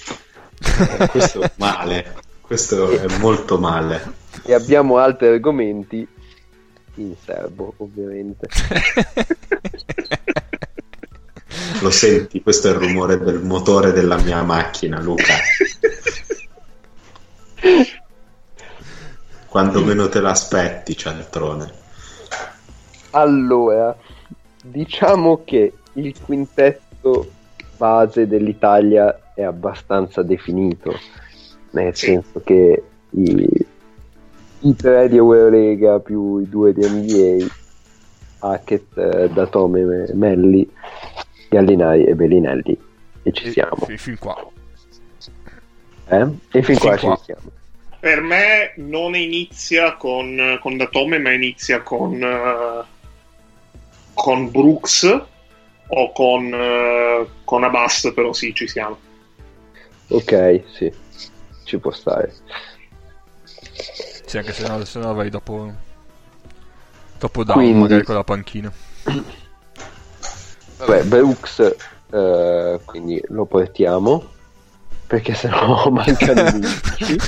[1.10, 4.12] questo è male, questo è molto male.
[4.44, 6.06] e abbiamo altri argomenti
[6.96, 8.48] in serbo, ovviamente.
[11.80, 12.42] Lo senti?
[12.42, 15.34] Questo è il rumore del motore della mia macchina, Luca.
[19.46, 21.72] Quando meno te l'aspetti, cialtrone.
[23.10, 23.96] Allora,
[24.62, 27.30] diciamo che il quintetto
[27.76, 30.92] base dell'Italia è abbastanza definito,
[31.70, 32.06] nel Sì.
[32.06, 33.66] senso che i,
[34.62, 37.46] i tre di Eurolega più i due di NBA,
[38.40, 40.68] Hackett, eh, Datome, Me- Melli,
[41.48, 42.76] Gallinari e Bellinelli,
[43.22, 43.76] e ci siamo.
[43.86, 44.44] Fin, fin qua.
[46.08, 46.26] Eh?
[46.50, 47.16] E fin qua Fin qua.
[47.18, 47.50] ci siamo.
[48.00, 52.84] Per me non inizia con, con Datome, ma inizia con, eh,
[54.14, 55.20] con Brooks
[55.90, 58.98] o con, eh, con Abbas, però sì, ci siamo.
[60.08, 60.92] Ok, sì,
[61.64, 62.32] ci può stare.
[64.26, 65.72] Sì, anche se no, se no vai dopo.
[67.18, 68.72] Dopo down, Quindi- magari con la panchina.
[70.78, 71.74] Vabbè, Brooks,
[72.10, 74.30] eh, quindi lo portiamo
[75.06, 77.18] perché sennò mancano amici.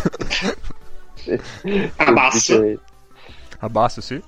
[1.97, 2.79] Abbas.
[3.59, 4.23] Abbas, sì.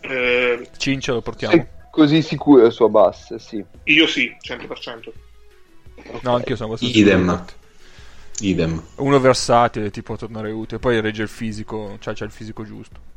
[0.00, 1.54] Eh, Cince lo portiamo.
[1.54, 3.64] Sei così sicuro su Abbas, sì.
[3.84, 5.12] io sì, 100%.
[6.22, 7.44] No, anch'io sono abbastanza Idem.
[8.40, 8.82] Idem.
[8.96, 10.80] Uno versatile, ti può tornare utile.
[10.80, 13.08] Poi regge il fisico, cioè c'ha il fisico giusto.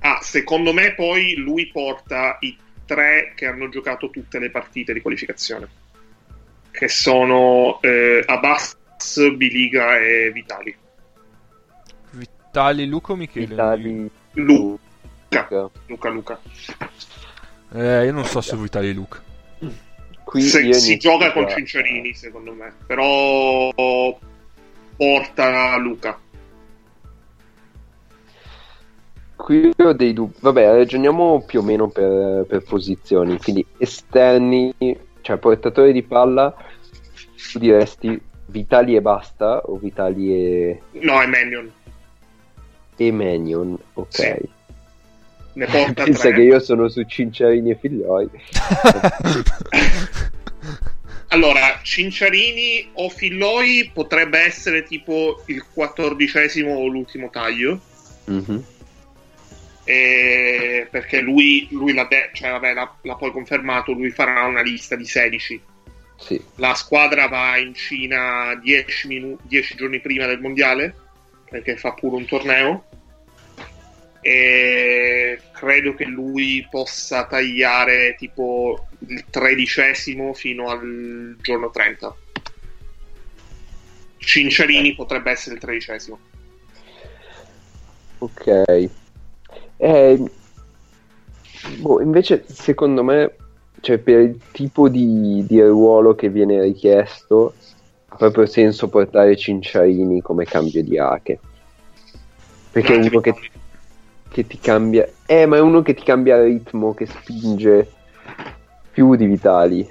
[0.00, 5.00] Ah, secondo me poi lui porta i tre che hanno giocato tutte le partite di
[5.00, 5.68] qualificazione,
[6.70, 8.76] che sono eh, Abbas,
[9.36, 10.76] Biliga e Vitali.
[12.10, 13.46] Vitali, Luca o Michele?
[13.46, 14.80] Vitali Luca,
[15.30, 15.70] Luca.
[15.86, 16.40] Luca, Luca.
[17.72, 19.22] Eh, io non so se Vitali e Luca.
[20.32, 23.70] Qui Se- si gioca con Cinciarini, secondo me, però
[24.96, 26.18] porta Luca.
[29.36, 30.36] Qui ho dei dubbi.
[30.40, 33.36] Vabbè, ragioniamo più o meno per, per posizioni.
[33.38, 34.72] Quindi esterni,
[35.20, 36.54] cioè portatori di palla,
[37.52, 41.70] tu diresti Vitali e basta o Vitali e, No, è Mannion.
[42.96, 43.76] e Manion.
[43.94, 44.14] Ok.
[44.14, 44.48] Sì.
[45.54, 46.34] Ne porta Pensa tre.
[46.34, 48.28] che io sono su Cinciarini e Figlioi.
[51.28, 57.80] Allora, Cinciarini o Filloi potrebbe essere tipo il quattordicesimo o l'ultimo taglio.
[58.26, 58.62] Mhm.
[59.84, 64.60] E- perché lui, lui l'ha, de- cioè, vabbè, l'ha, l'ha poi confermato, lui farà una
[64.60, 65.60] lista di 16.
[66.18, 66.40] Sì.
[66.56, 70.94] La squadra va in Cina 10, minu- 10 giorni prima del mondiale,
[71.48, 72.84] perché fa pure un torneo.
[74.24, 82.16] E credo che lui possa tagliare tipo il tredicesimo fino al giorno 30.
[84.18, 86.18] Cinciarini potrebbe essere il tredicesimo.
[88.18, 88.90] Ok.
[89.76, 90.30] Eh,
[91.78, 93.34] boh, invece, secondo me,
[93.80, 97.54] cioè, per il tipo di, di ruolo che viene richiesto,
[98.06, 101.40] ha proprio senso portare Cinciarini come cambio di Ache.
[102.70, 103.34] Perché è uno che,
[104.32, 105.08] che ti cambia...
[105.26, 107.92] Eh, ma è uno che ti cambia il ritmo, che spinge
[108.90, 109.88] più di Vitali.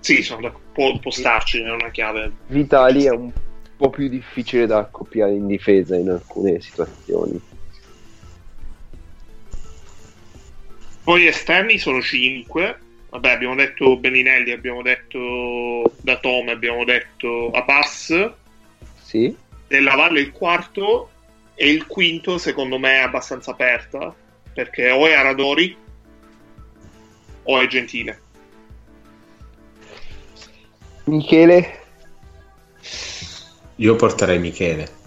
[0.00, 2.30] Sì, sono da- può, può starci, è una chiave.
[2.48, 3.32] Vitali è un
[3.76, 7.40] po' più difficile da accoppiare in difesa in alcune situazioni.
[11.02, 12.78] Poi esterni sono 5.
[13.10, 18.30] Vabbè, abbiamo detto Bellinelli, abbiamo detto Datome, abbiamo detto Abbas.
[19.00, 19.34] Sì?
[19.66, 21.10] Della Valle il quarto
[21.56, 24.14] e il quinto secondo me è abbastanza aperta
[24.52, 25.76] perché o è Aradori
[27.44, 28.20] o è Gentile.
[31.04, 31.80] Michele?
[33.76, 35.04] Io porterei Michele.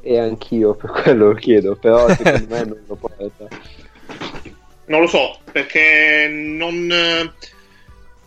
[0.00, 3.48] E anch'io per quello lo chiedo, però secondo me non lo porta.
[4.84, 7.32] Non lo so, perché non...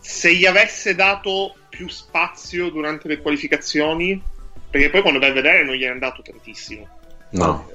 [0.00, 4.20] Se gli avesse dato più spazio durante le qualificazioni,
[4.68, 6.88] perché poi quando vai a vedere non gli è andato tantissimo.
[7.36, 7.70] No.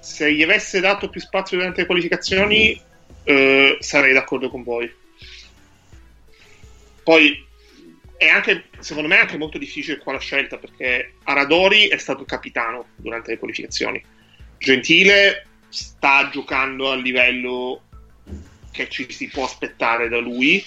[0.00, 2.80] Se gli avesse dato più spazio durante le qualificazioni,
[3.24, 4.92] eh, sarei d'accordo con voi.
[7.02, 7.46] Poi
[8.16, 12.24] è anche, secondo me, è anche molto difficile qua la scelta perché Aradori è stato
[12.24, 14.02] capitano durante le qualificazioni.
[14.58, 17.82] Gentile sta giocando al livello
[18.70, 20.64] che ci si può aspettare da lui,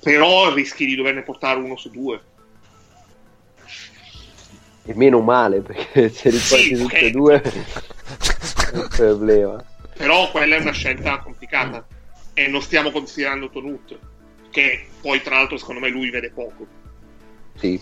[0.00, 2.20] però rischi di doverne portare uno su due.
[4.84, 7.02] E meno male perché se li Sì, porti tutti ok.
[7.02, 9.64] e due è un problema.
[9.96, 11.86] Però quella è una scelta complicata
[12.34, 13.96] e non stiamo considerando Tonut,
[14.50, 16.66] che poi tra l'altro secondo me lui vede poco.
[17.54, 17.80] Sì,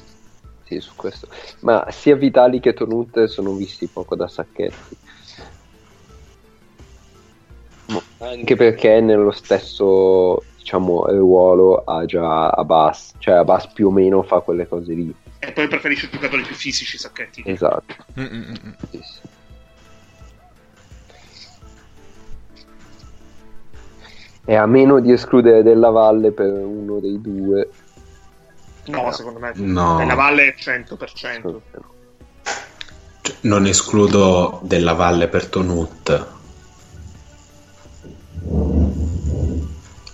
[0.65, 1.29] sì, su questo.
[1.61, 4.97] Ma sia Vitali che Tonut sono visti poco da sacchetti.
[8.19, 14.41] Anche perché nello stesso, diciamo, ruolo ha già Abbas, cioè Abbas più o meno fa
[14.41, 15.15] quelle cose lì.
[15.43, 17.43] E poi preferisce giocatori più fisici, Sacchetti.
[17.47, 17.95] Esatto.
[18.21, 18.73] Mm, mm, mm.
[18.91, 19.21] sì, sì.
[24.45, 27.69] E a meno di escludere Della Valle per uno dei due,
[28.87, 29.99] No, secondo me No.
[29.99, 31.17] nella valle è 100%.
[31.17, 31.93] secondo me no.
[33.23, 36.27] Cioè, Non escludo della Valle per Tonut.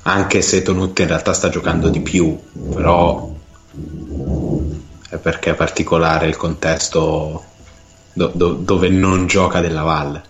[0.03, 2.39] Anche se Tonut in realtà sta giocando di più,
[2.75, 3.33] però
[5.21, 7.45] perché è particolare il contesto
[8.13, 10.23] do- do- dove non gioca della Valle.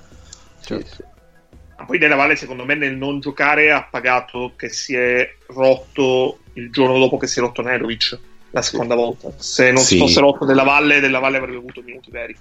[1.79, 6.39] Ma poi Della Valle, secondo me, nel non giocare ha pagato che si è rotto
[6.55, 8.19] il giorno dopo che si è rotto Nedovic
[8.51, 9.33] la seconda volta.
[9.37, 9.99] Se non si Sì.
[9.99, 12.37] fosse rotto Della Valle, Della Valle avrebbe avuto minuti veri.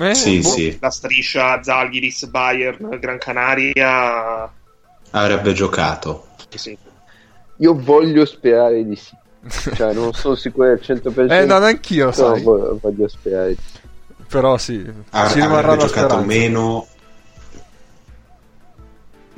[0.00, 0.48] Eh, Sì, boh.
[0.48, 4.50] sì, La striscia Zalgiris, Bayern, Gran Canaria.
[5.10, 6.28] avrebbe giocato.
[6.54, 6.76] Sì.
[7.56, 9.16] Io voglio sperare di sì.
[9.74, 11.30] Cioè, non sono sicuro al 100%.
[11.30, 12.42] Eh, no, neanch'io, però sai.
[12.42, 13.56] voglio, voglio sperare.
[14.28, 16.26] Però sì, Av- ci rimarrà avrebbe la giocato speranza.
[16.26, 16.86] meno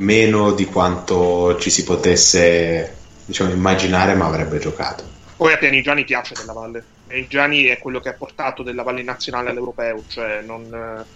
[0.00, 5.04] meno di quanto ci si potesse diciamo, immaginare, ma avrebbe giocato.
[5.36, 6.84] Poi a Pianigiani piace Della Valle.
[7.06, 11.06] Pianigiani è quello che ha portato Della Valle nazionale all'europeo, cioè non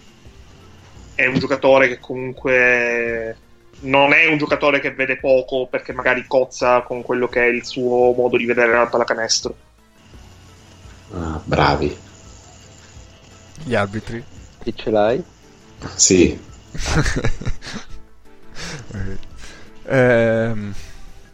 [1.15, 3.37] eh, è un giocatore che comunque
[3.81, 7.65] non è un giocatore che vede poco perché magari cozza con quello che è il
[7.65, 9.55] suo modo di vedere la pallacanestro.
[11.13, 11.95] Ah, bravi.
[13.63, 14.23] Gli arbitri.
[14.63, 15.23] Chi ce l'hai?
[15.95, 16.39] Sì,
[19.87, 20.73] Ehm,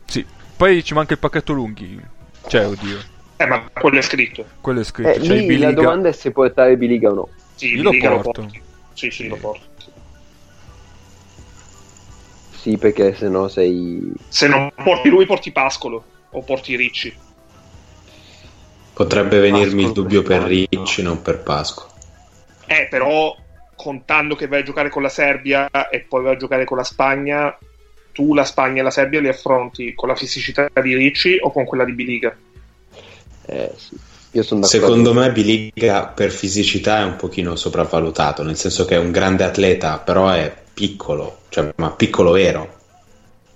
[0.06, 0.26] sì,
[0.58, 2.00] poi ci manca il pacchetto lunghi.
[2.48, 2.98] Cioè, oddio,
[3.38, 4.46] Eh, ma quello è scritto.
[4.60, 5.10] quello è scritto.
[5.10, 7.30] Eh, il lì la domanda è se portare Biliga o no.
[7.56, 8.50] Sì, Io lo Liga lo porto.
[8.94, 9.66] Sì, sì, lo porto.
[12.62, 14.14] Sì, perché sennò sei...
[14.28, 17.12] Se non porti lui, porti Pascolo o porti Ricci.
[18.94, 20.68] potrebbe venirmi il dubbio per quest'anno.
[20.70, 21.90] Ricci, non per Pasco.
[22.68, 23.36] Eh, però
[23.76, 26.84] contando che vai a giocare con la Serbia e poi vai a giocare con la
[26.84, 27.58] Spagna,
[28.12, 31.66] tu la Spagna e la Serbia li affronti con la fisicità di Ricci o con
[31.66, 32.36] quella di Biliga?
[33.48, 33.98] Eh, sì.
[34.34, 34.86] Io sono d'accordo.
[34.86, 39.44] Secondo me Biliga per fisicità è un pochino sopravvalutato, nel senso che è un grande
[39.44, 42.80] atleta, però è piccolo, cioè, ma piccolo vero.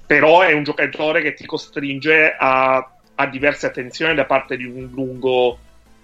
[0.05, 4.89] Però è un giocatore che ti costringe a, a diverse attenzioni da parte di un
[4.93, 5.57] lungo,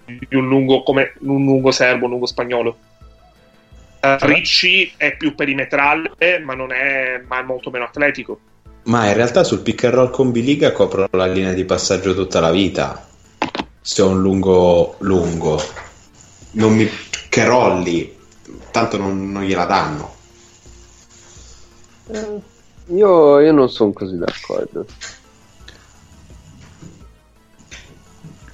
[0.04, 2.76] di un lungo come un lungo serbo, un lungo spagnolo.
[4.00, 6.10] Ricci è più perimetrale,
[6.42, 8.40] ma non è, ma è molto meno atletico.
[8.84, 12.40] Ma in realtà sul pick and roll con Biliga copro la linea di passaggio tutta
[12.40, 13.06] la vita.
[13.80, 15.62] Se ho un lungo lungo,
[16.52, 16.90] non mi...
[17.28, 18.18] che rolli,
[18.72, 20.14] tanto non, non gliela danno.
[22.12, 22.40] Eh,
[22.94, 24.86] io, io non sono così d'accordo.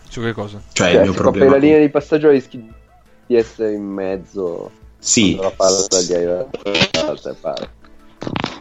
[0.09, 0.63] Su che cosa?
[0.73, 1.53] Cioè, Cioè, il mio problema.
[1.53, 2.73] la linea di passaggio rischi
[3.27, 7.69] di essere in mezzo Sì, la palla gli arriva dall'altra parte.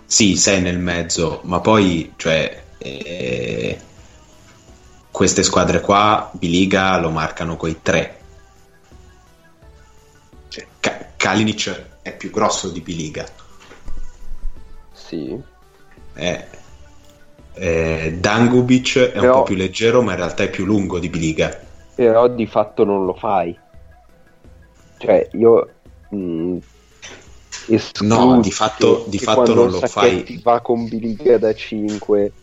[0.05, 3.79] sì, sei nel mezzo, ma poi, cioè, eh,
[5.11, 8.15] queste squadre qua, Biliga lo marcano coi tre.
[10.79, 13.25] Ka- Kalinic è più grosso di Biliga.
[15.07, 15.39] Sì.
[16.15, 16.45] Eh,
[17.55, 21.09] eh, Dangubic è un Però- po' più leggero, ma in realtà è più lungo di
[21.09, 21.57] Biliga.
[21.95, 23.57] Però di fatto non lo fai.
[24.97, 25.73] Cioè, io...
[26.09, 26.57] mh,
[27.69, 30.39] escludo No, di fatto- che- di che fatto non lo fai.
[30.43, 32.34] va con Biliga da 5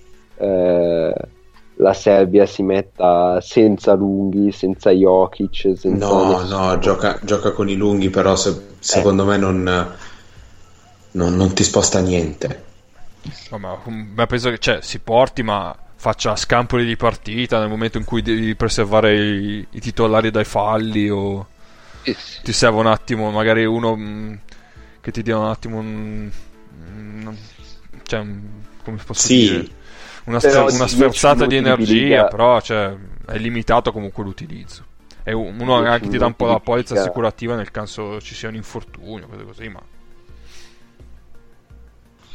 [1.76, 6.66] la Serbia si metta senza lunghi, senza Jokic, senza No, nessuno.
[6.68, 9.96] no, gioca, gioca con i lunghi, però se- secondo me non,
[11.14, 12.62] non- non ti sposta niente.
[13.50, 17.96] No, ma, ma penso che cioè, si porti, ma faccia scampoli di partita nel momento
[17.98, 21.46] in cui devi preservare i, i titolari dai falli o
[22.04, 22.16] sì.
[22.42, 24.40] ti serve un attimo, magari uno mh,
[25.00, 26.30] che ti dia un attimo un,
[26.96, 27.36] un-
[28.02, 29.36] cioè, un- come posso Sì.
[29.36, 29.68] dire?
[30.24, 32.94] Una, Però una sferzata di di energia, biliga- però cioè,
[33.26, 34.84] è limitato comunque l'utilizzo.
[35.22, 38.48] E uno anche ti dà un po' la di polizza assicurativa nel caso ci sia
[38.48, 39.80] un infortunio, cose così, ma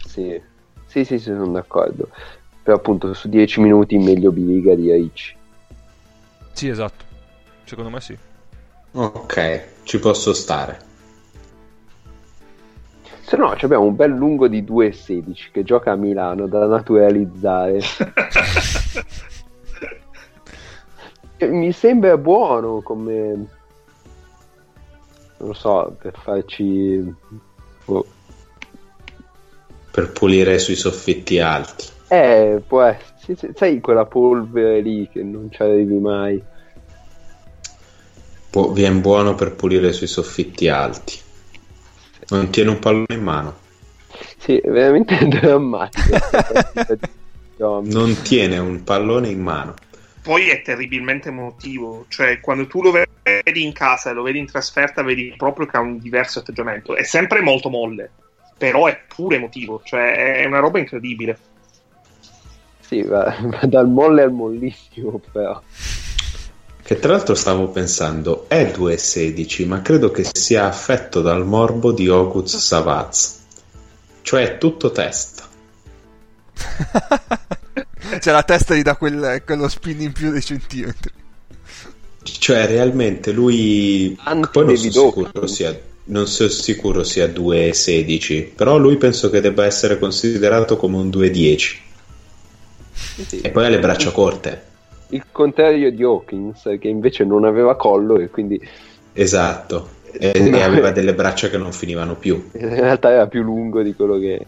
[0.10, 0.42] Sì,
[0.88, 2.10] sì, sì, sì, sono d'accordo.
[2.64, 5.36] Però appunto su 10 minuti meglio Biliga di Aichi.
[6.54, 7.06] Sì, esatto.
[7.64, 8.18] Secondo me sì.
[8.94, 10.88] Ok, ci posso stare.
[13.22, 17.80] Se no, ci abbiamo un bel lungo di 2,16 che gioca a Milano da naturalizzare.
[21.38, 23.14] Mi sembra buono come.
[25.38, 27.16] Non lo so, per farci.
[27.86, 28.06] oh,
[30.00, 31.86] Per pulire sui soffitti alti.
[32.08, 33.52] Eh, può essere.
[33.54, 36.42] sai quella polvere lì che non ci arrivi mai.
[38.50, 41.20] Pu- viene buono per pulire sui soffitti alti.
[42.30, 43.58] Non tiene un pallone in mano.
[44.38, 46.18] Sì, è veramente drammatico.
[47.58, 49.74] Non tiene un pallone in mano.
[50.22, 54.46] Poi è terribilmente emotivo, cioè quando tu lo vedi in casa e lo vedi in
[54.46, 56.96] trasferta vedi proprio che ha un diverso atteggiamento.
[56.96, 58.12] È sempre molto molle,
[58.60, 61.38] però è pure emotivo, cioè è una roba incredibile.
[62.82, 65.62] Sì, va, va dal molle al mollissimo, però.
[66.84, 72.10] Che tra l'altro stavo pensando, è 2,16, ma credo che sia affetto dal morbo di
[72.10, 73.38] Oguz Savaz.
[74.22, 75.48] Cioè è tutto testa.
[78.20, 81.12] Cioè la testa gli dà quel- quello spin in più dei centimetri.
[82.24, 84.18] Cioè realmente lui...
[84.24, 85.80] Anche Poi non sono sicuro sia...
[86.10, 91.78] Non sono sicuro sia 2,16, però lui penso che debba essere considerato come un 2,10.
[93.28, 93.42] Sì.
[93.42, 94.64] E poi ha le braccia corte.
[95.10, 98.60] Il contrario di Hawkins, che invece non aveva collo e quindi
[99.14, 99.98] Esatto.
[100.12, 100.58] E, No.
[100.58, 102.50] e aveva delle braccia che non finivano più.
[102.54, 104.46] in realtà era più lungo di quello che...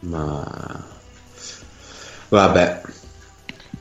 [0.00, 0.84] Ma...
[2.28, 2.80] Vabbè.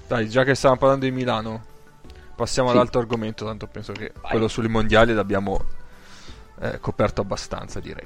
[0.08, 1.64] Dai, già che stiamo parlando di Milano,
[2.38, 2.76] passiamo Sì.
[2.76, 5.60] all'altro argomento, tanto penso che quello sui mondiali l'abbiamo
[6.62, 8.06] eh, coperto abbastanza, direi.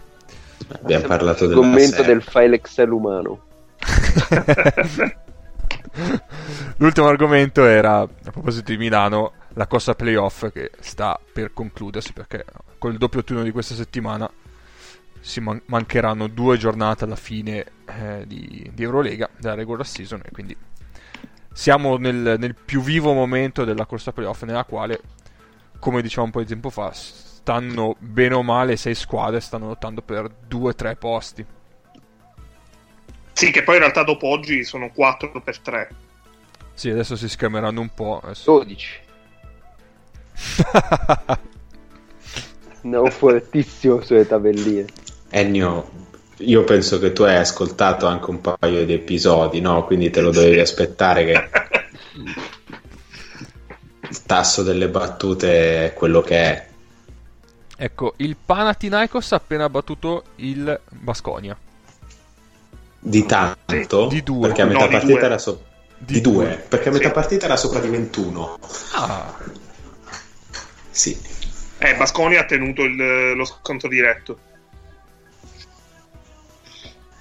[0.70, 3.42] Abbiamo parlato della commento del file Excel umano.
[6.78, 12.46] L'ultimo argomento era, a proposito di Milano, la corsa playoff che sta per concludersi perché
[12.78, 14.30] col doppio turno di questa settimana
[15.20, 20.32] si man- mancheranno due giornate alla fine eh, di, di Eurolega, della regular season e
[20.32, 20.56] quindi
[21.54, 25.02] siamo nel, nel più vivo momento della corsa playoff nella quale,
[25.80, 30.02] come dicevamo un po' di tempo fa, stanno bene o male sei squadre, stanno lottando
[30.02, 31.46] per due o tre posti.
[33.34, 35.90] Sì, che poi in realtà dopo oggi sono 4 per 3.
[36.74, 38.20] Sì, adesso si schermeranno un po'.
[38.24, 39.00] adesso- 12.
[42.84, 44.88] No, fortissimo sulle tabelline.
[45.30, 45.88] Ennio,
[46.42, 49.86] io penso che tu hai ascoltato anche un paio di episodi, no?
[49.86, 51.50] Quindi te lo dovevi aspettare che
[54.10, 56.68] il tasso delle battute è quello che è.
[57.78, 61.58] Ecco, il Panathinaikos ha appena battuto il Basconia.
[63.00, 64.08] Di tanto?
[64.08, 64.48] Di due.
[64.48, 65.64] Perché a No, metà di partita era so-
[65.98, 66.46] Di di, due.
[66.46, 66.56] due.
[66.68, 67.14] Perché a metà Sì.
[67.14, 68.60] partita era sopra di 21.
[68.94, 69.34] Ah,
[70.92, 71.18] Sì.
[71.80, 74.38] Eh, Basconi ha tenuto il- lo scontro diretto.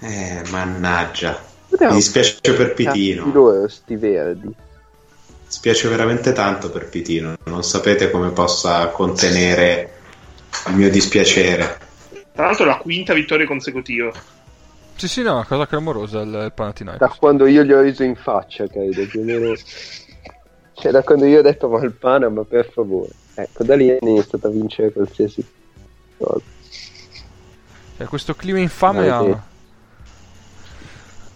[0.01, 1.39] Eh, mannaggia.
[1.69, 3.31] Potevamo Mi dispiace per Pitino.
[3.31, 4.53] loro, sti verdi.
[5.47, 7.35] Spiace veramente tanto per Pitino.
[7.45, 9.93] Non sapete come possa contenere
[10.67, 11.79] il mio dispiacere.
[12.33, 14.11] Tra l'altro è la quinta vittoria consecutiva.
[14.95, 17.17] sì, sì, no, una cosa clamorosa il, il Da Panathinaikos.
[17.17, 19.53] quando io gli ho riso in faccia, credo, più o meno.
[20.73, 23.09] Cioè, da quando io ho detto ma il pane, ma per favore.
[23.35, 25.45] Ecco, da lì è iniziato a vincere qualsiasi
[26.17, 26.41] cosa.
[27.97, 29.21] Cioè, questo clima infame ha...
[29.21, 29.37] sì.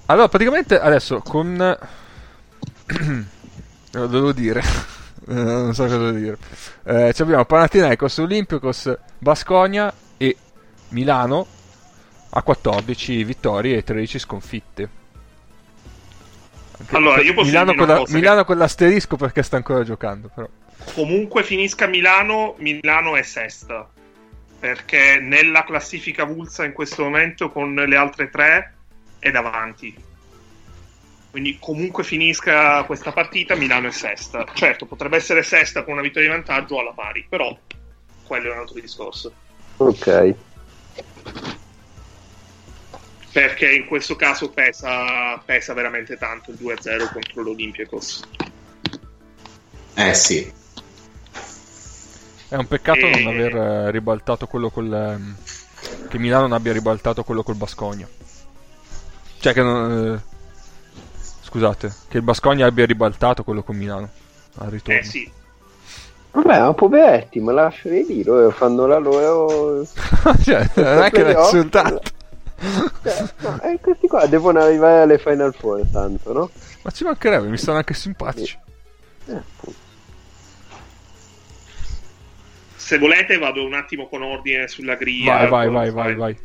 [0.08, 1.58] Allora, praticamente adesso con...
[3.92, 4.62] Lo devo dire.
[5.28, 6.38] Eh, non so cosa dire.
[6.84, 10.38] Eh, ci abbiamo Panathinaikos, Olympiacos, Basconia e
[10.90, 11.48] Milano
[12.30, 14.90] a 14 vittorie e 13 sconfitte.
[16.78, 19.84] Anche- Allora, io posso Milano, con, la- cosa che- Milano con l'asterisco perché sta ancora
[19.84, 20.30] giocando.
[20.32, 20.48] Però.
[20.94, 23.90] Comunque finisca Milano, Milano è sesta.
[24.60, 28.75] Perché nella classifica Vulsa in questo momento con le altre tre
[29.26, 29.96] è davanti.
[31.32, 34.46] Quindi comunque finisca questa partita, Milano è sesta.
[34.54, 37.58] Certo, potrebbe essere sesta con una vittoria di vantaggio o alla pari, però
[38.24, 39.34] quello è un altro discorso.
[39.78, 40.34] Ok.
[43.32, 48.24] Perché in questo caso pesa, pesa veramente tanto il 2-0 contro l'Olympiacos.
[49.96, 50.54] Eh sì.
[52.48, 54.94] È un peccato E- non aver eh, ribaltato quello col.
[54.94, 55.36] ehm,
[56.08, 58.08] che Milano non abbia ribaltato quello col Bascogna.
[59.46, 60.16] Cioè che non.
[60.16, 60.34] eh,
[61.44, 64.10] scusate, che il Bascogna abbia ribaltato quello con Milano
[64.56, 65.00] al ritorno.
[65.00, 65.32] Eh sì,
[66.32, 69.86] Vabbè, ma poveretti, ma lasciali lì, loro fanno la loro...
[70.42, 71.54] cioè, non è che Playoff.
[71.54, 72.02] insultato.
[73.04, 76.50] Cioè, no, eh, questi qua devono arrivare alle Final Four tanto, no?
[76.82, 78.58] Ma ci mancherebbe, mi stanno anche simpatici.
[79.28, 79.42] Eh.
[82.78, 85.46] Se volete vado un attimo con ordine sulla griglia.
[85.46, 86.38] Vai, vai, vai, vai, vai.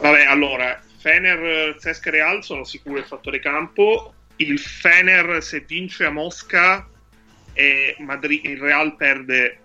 [0.00, 4.14] Vabbè, allora, Fener, Cesca e Real sono sicuro il fattore campo.
[4.36, 6.88] Il Fener, se vince a Mosca
[7.52, 9.58] e Madri- il Real perde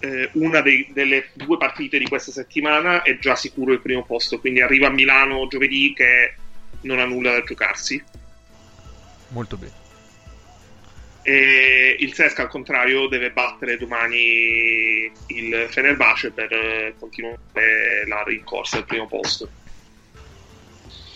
[0.00, 4.40] eh, una dei- delle due partite di questa settimana, è già sicuro il primo posto.
[4.40, 6.34] Quindi arriva a Milano giovedì che
[6.80, 8.02] non ha nulla da giocarsi.
[9.28, 9.80] Molto bene.
[11.22, 18.78] E il Cesca, al contrario, deve battere domani il Fenerbahce per eh, continuare la rincorsa
[18.78, 19.48] al primo posto.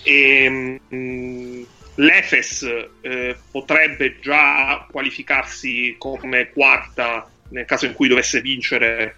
[0.08, 1.62] E, mm,
[1.96, 2.62] L'Efes
[3.00, 9.16] eh, potrebbe già qualificarsi come quarta nel caso in cui dovesse vincere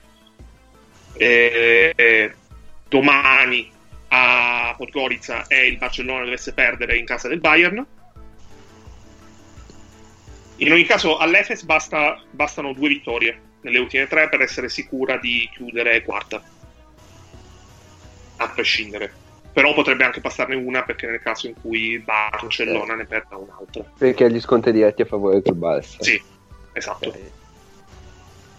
[1.15, 2.32] eh,
[2.89, 3.70] domani
[4.09, 7.85] a Podgorica e il Barcellona dovesse perdere in casa del Bayern.
[10.56, 15.48] In ogni caso, all'Efes basta- bastano due vittorie nelle ultime tre per essere sicura di
[15.52, 16.43] chiudere quarta.
[18.36, 19.27] A prescindere.
[19.59, 23.82] Però potrebbe anche passarne una perché nel caso in cui Barcellona ne perda un'altra.
[23.98, 25.97] Perché gli sconti diretti a favore del Barça.
[25.98, 26.22] Sì,
[26.74, 27.09] esatto.
[27.09, 27.18] Ok.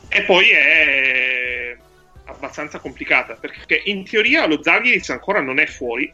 [0.09, 1.77] E poi è
[2.26, 6.11] abbastanza complicata perché in teoria lo Zaghiris ancora non è fuori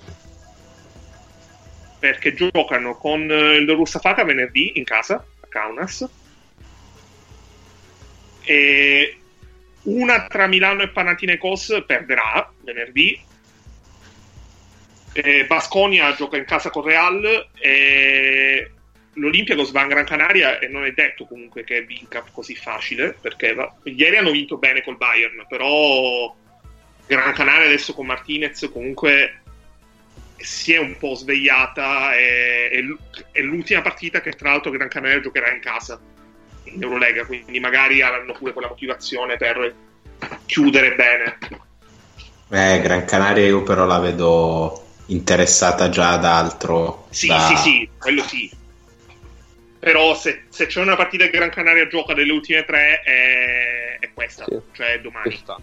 [1.97, 6.07] perché giocano con eh, il Russafaka venerdì in casa a Kaunas
[8.43, 9.17] e
[9.81, 13.33] una tra Milano e Panathinaikos perderà venerdì
[15.17, 18.69] e Basconia gioca in casa con Real e
[19.13, 23.53] l'Olympiacos va in Gran Canaria e non è detto comunque che vinca così facile perché
[23.53, 26.35] va- ieri hanno vinto bene col Bayern però
[27.07, 29.39] Gran Canaria adesso con Martinez comunque
[30.35, 32.85] si è un po' svegliata e,
[33.31, 35.97] è l'ultima partita che tra l'altro Gran Canaria giocherà in casa
[36.63, 39.73] in Eurolega quindi magari hanno pure quella motivazione per
[40.45, 41.37] chiudere bene.
[42.49, 47.07] Eh, Gran Canaria io però la vedo interessata già ad altro.
[47.11, 48.49] Sì, da- sì, sì, quello sì.
[49.80, 54.10] Però se, se c'è una partita che Gran Canaria gioca delle ultime tre è, è
[54.14, 54.57] questa, Sì.
[54.73, 55.30] cioè domani.
[55.32, 55.60] Ci sta.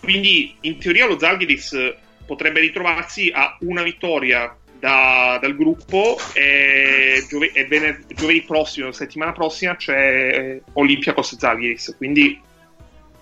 [0.00, 1.94] Quindi in teoria lo Zalgiris
[2.26, 9.32] potrebbe ritrovarsi a una vittoria da- dal gruppo e, giove- e vener- giovedì prossimo, settimana
[9.32, 12.38] prossima c'è Olympiacos Zalgiris, quindi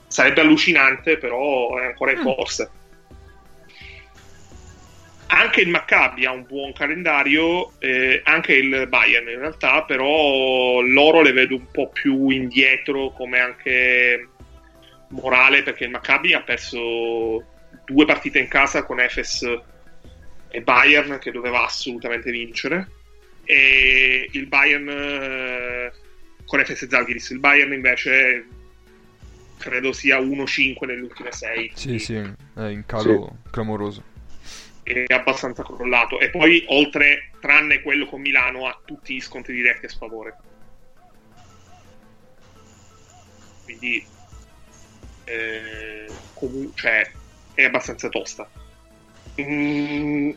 [0.09, 2.23] sarebbe allucinante, però è ancora in Mm.
[5.34, 11.22] Anche il Maccabi ha un buon calendario, eh, anche il Bayern in realtà, però loro
[11.22, 14.28] le vedo un po' più indietro come anche
[15.09, 17.46] morale perché il Maccabi ha perso
[17.86, 19.42] due partite in casa con Efes
[20.50, 22.90] e Bayern che doveva assolutamente vincere
[23.44, 25.92] e il Bayern eh,
[26.44, 27.30] con Efes e Zalgiris.
[27.30, 28.44] Il Bayern invece
[29.56, 34.10] credo sia 1-5 nelle ultime 6 Sì, sì, è in calo clamoroso.
[34.82, 36.20] È abbastanza crollato.
[36.20, 40.36] E poi oltre tranne quello con Milano ha tutti gli scontri diretti a sfavore.
[43.64, 44.04] Quindi
[45.24, 47.10] eh, comu- cioè,
[47.54, 48.48] è abbastanza tosta.
[49.40, 50.30] Mm,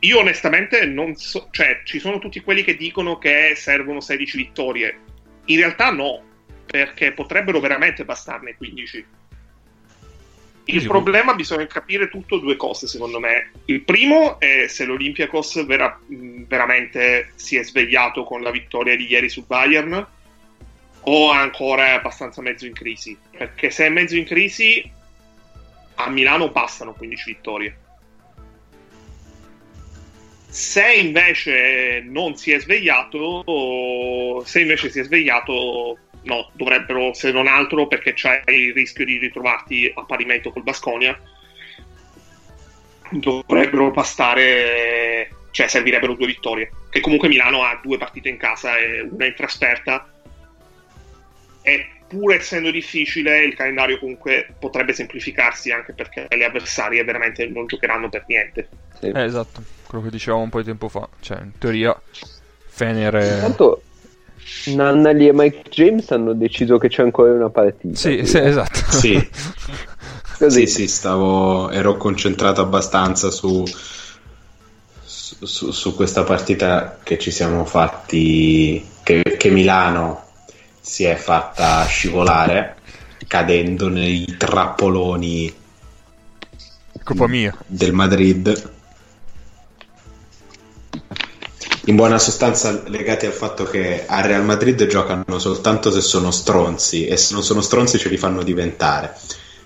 [0.00, 4.98] io onestamente non so cioè ci sono tutti quelli che dicono che servono 16 vittorie.
[5.46, 6.22] In realtà no
[6.64, 9.06] perché potrebbero veramente bastarne 15
[10.70, 13.52] il problema bisogna capire tutto due cose, secondo me.
[13.66, 19.30] Il primo è se l'Olympiakos vera- veramente si è svegliato con la vittoria di ieri
[19.30, 20.06] sul Bayern
[21.00, 23.16] o ancora è abbastanza mezzo in crisi.
[23.30, 24.90] Perché se è mezzo in crisi,
[25.94, 27.78] a Milano bastano 15 vittorie.
[30.50, 37.46] Se invece non si è svegliato, se invece si è svegliato, no, dovrebbero, se non
[37.46, 41.18] altro, perché c'è il rischio di ritrovarti a parimento col Basconia,
[43.10, 46.70] dovrebbero bastare, cioè servirebbero due vittorie.
[46.90, 50.10] Che comunque Milano ha due partite in casa e una in trasferta.
[51.62, 57.66] E pur essendo difficile, il calendario comunque potrebbe semplificarsi anche perché le avversarie veramente non
[57.66, 58.68] giocheranno per niente.
[58.98, 59.10] Sì.
[59.14, 61.08] Eh, esatto, quello che dicevamo un po' di tempo fa.
[61.20, 61.98] Cioè, in teoria,
[62.66, 63.34] Fener è...
[63.34, 63.82] Intanto
[64.66, 67.96] Nannali e Mike James hanno deciso che c'è ancora una partita.
[67.96, 68.80] Sì, sì, esatto.
[68.90, 69.14] Sì.
[70.38, 70.66] Così.
[70.66, 73.64] Sì, sì, stavo, ero concentrato abbastanza su,
[75.04, 80.26] su, su- su questa partita che ci siamo fatti, che, che Milano
[80.80, 82.76] si è fatta scivolare
[83.26, 85.52] cadendo nei trappoloni
[87.02, 87.56] Colpa mia.
[87.66, 88.70] del Madrid.
[91.88, 97.06] In buona sostanza legati al fatto che al Real Madrid giocano soltanto se sono stronzi
[97.06, 99.16] e se non sono stronzi ce li fanno diventare.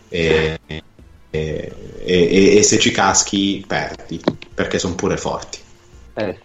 [0.09, 1.73] E, e-
[2.05, 4.23] e- e se ci caschi perdi
[4.55, 5.59] perché sono pure forti.
[6.15, 6.39] Eh,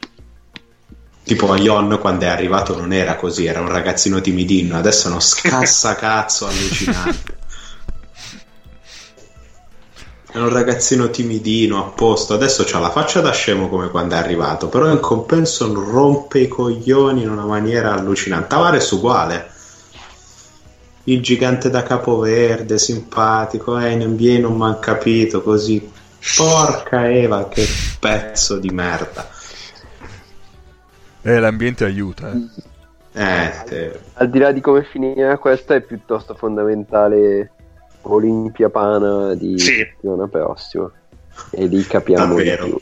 [1.23, 5.19] Tipo Ion quando è arrivato non era così, era un ragazzino timidino, adesso è uno
[5.19, 7.35] scassacazzo allucinante.
[10.37, 14.19] È un ragazzino timidino, a posto, adesso c'ha la faccia da scemo come quando è
[14.19, 18.49] arrivato, però in compenso rompe i coglioni in una maniera allucinante.
[18.49, 19.49] Tavares uguale.
[21.05, 25.91] Il gigante da capoverde, simpatico, eh, in NBA non mi ha capito, così.
[26.35, 27.67] Porca Eva, che
[27.99, 29.27] pezzo di merda.
[31.23, 32.31] Eh, l'ambiente aiuta.
[32.31, 33.23] Eh.
[33.23, 37.53] Eh, eh, al di là di come finirà questa è piuttosto fondamentale
[38.07, 39.75] Olimpia Pana di Sì.
[39.75, 40.91] settimana prossima
[41.51, 42.65] e lì capiamo di Davvero.
[42.65, 42.79] più.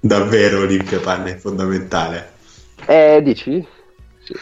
[0.00, 2.32] Davvero Olimpia Panna è fondamentale.
[2.86, 3.66] Eh, dici?
[4.24, 4.34] Sì.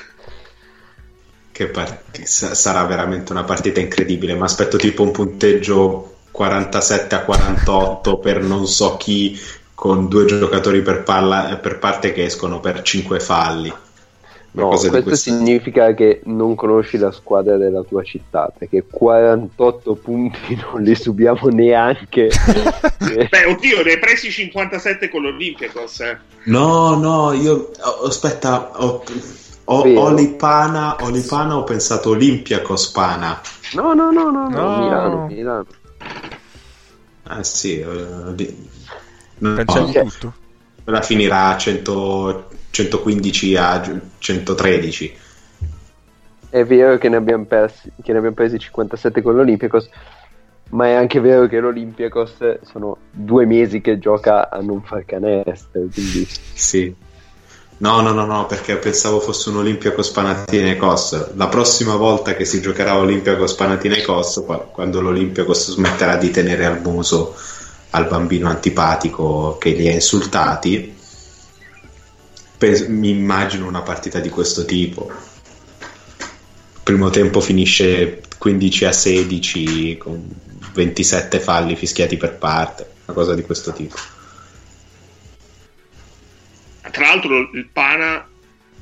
[1.53, 4.35] Che par- che sa- sarà veramente una partita incredibile.
[4.35, 9.39] Mi aspetto tipo un punteggio 47 a 48 per non so chi,
[9.75, 13.73] con due giocatori per, palla- per parte che escono per 5 falli.
[14.63, 20.55] No, questo questo- significa che non conosci la squadra della tua città, perché 48 punti
[20.73, 22.27] non li subiamo neanche.
[22.27, 26.01] Eh, Beh, oddio, ne hai presi 57 con l'Olympiacos.
[26.01, 26.19] Eh.
[26.45, 29.03] No, no, io oh, aspetta, ho,
[29.65, 30.01] ho, Vero.
[30.01, 33.41] Olipana, Olipana ho pensato Olympiacos Pana.
[33.75, 34.79] no, no, no, no, no, No.
[34.85, 35.67] Milano, Milano.
[37.25, 38.55] Ah sì, eh,
[39.39, 40.33] no, Cancelli Cioè- tutto.
[40.85, 45.17] la finirà a 100 115 a 113.
[46.51, 49.89] È vero che ne abbiamo persi, che ne abbiamo presi 57 con l'Olympiacos,
[50.71, 55.87] ma è anche vero che l'Olympiacos sono due mesi che gioca a non far canestro,
[55.91, 56.95] quindi Sì.
[57.79, 61.35] No, no, no, no, perché pensavo fosse un Olympiacos Panathinaikos.
[61.35, 66.81] La prossima volta che si giocherà Olympiacos Panathinaikos, qua- quando l'Olympiacos smetterà di tenere al
[66.83, 67.35] muso
[67.91, 70.96] al bambino antipatico che li ha insultati,
[72.59, 75.13] pes- mi immagino una partita di questo tipo.
[76.83, 80.29] Primo tempo finisce 15 a 16 con
[80.73, 83.97] 27 falli fischiati per parte, una cosa di questo tipo.
[86.91, 88.27] Tra l'altro, il Pana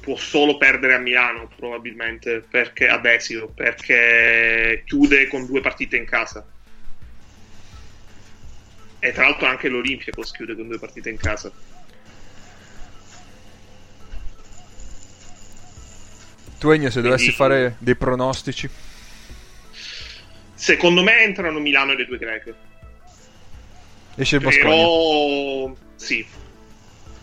[0.00, 6.04] può solo perdere a Milano, probabilmente, perché ad esito, perché chiude con due partite in
[6.04, 6.46] casa.
[8.98, 11.50] E tra l'altro anche l'Olympiacos chiude con due partite in casa.
[16.64, 18.66] Tu Ennio, se dovessi Quindi- fare dei pronostici,
[20.54, 22.54] Secondo me entrano Milano e le due greche.
[24.16, 24.70] esce il Basconia.
[24.70, 26.26] Però sì.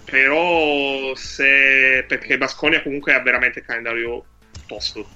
[0.06, 4.24] Però se perché Basconia comunque ha veramente il calendario
[4.68, 5.10] tosto.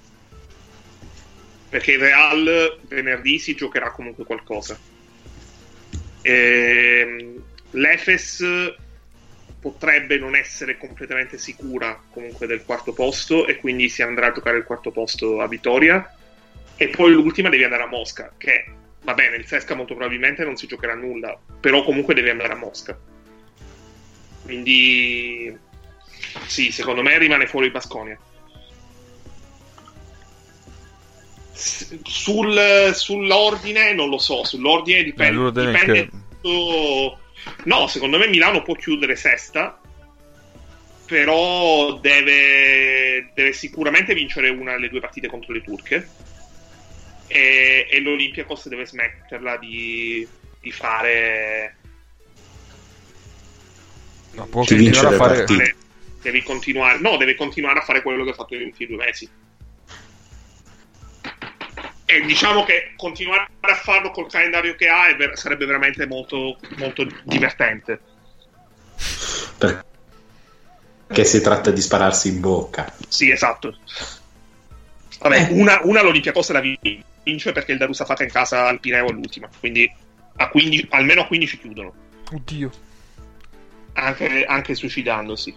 [1.70, 4.76] Perché il Real venerdì si giocherà comunque qualcosa.
[6.24, 7.44] Ehm,
[7.74, 8.44] L'Efes
[9.66, 14.58] potrebbe non essere completamente sicura comunque del quarto posto e quindi si andrà a giocare
[14.58, 16.08] il quarto posto a Vitoria.
[16.76, 18.66] E poi l'ultima devi andare a Mosca che
[19.02, 22.58] va bene il Sesca molto probabilmente non si giocherà nulla però comunque devi andare a
[22.58, 22.96] Mosca.
[24.44, 25.58] Quindi
[26.46, 28.20] sì secondo me rimane fuori Basconia.
[31.54, 36.10] Sul, sull'ordine non lo so sull'ordine dipende, dipende che-
[36.42, 37.20] tutto-
[37.66, 39.80] no secondo me Milano può chiudere sesta
[41.06, 46.10] però deve, deve sicuramente vincere una delle due partite contro le turche
[47.28, 50.28] e, e l'Olympiacos deve smetterla di,
[50.60, 51.76] di fare
[54.32, 55.38] No, può continuare a fare...
[55.38, 55.64] partite?
[55.64, 55.76] fare-
[56.22, 59.30] devi continuare no deve continuare a fare quello che ha fatto negli ultimi due mesi
[62.06, 67.06] e diciamo che continuare a farlo col calendario che ha ver- sarebbe veramente molto, molto
[67.23, 67.99] divertente
[71.07, 72.91] Perché si tratta di spararsi in bocca.
[73.07, 73.77] Sì, esatto.
[75.19, 79.49] Vabbè, una, una l'Olympiacos la vince perché il Darusafaka in casa al Pireo è l'ultima,
[79.60, 79.91] quindi
[80.38, 81.94] a 15 almeno a 15 chiudono,
[82.32, 82.72] Oddio.
[83.94, 85.56] anche, anche suicidandosi.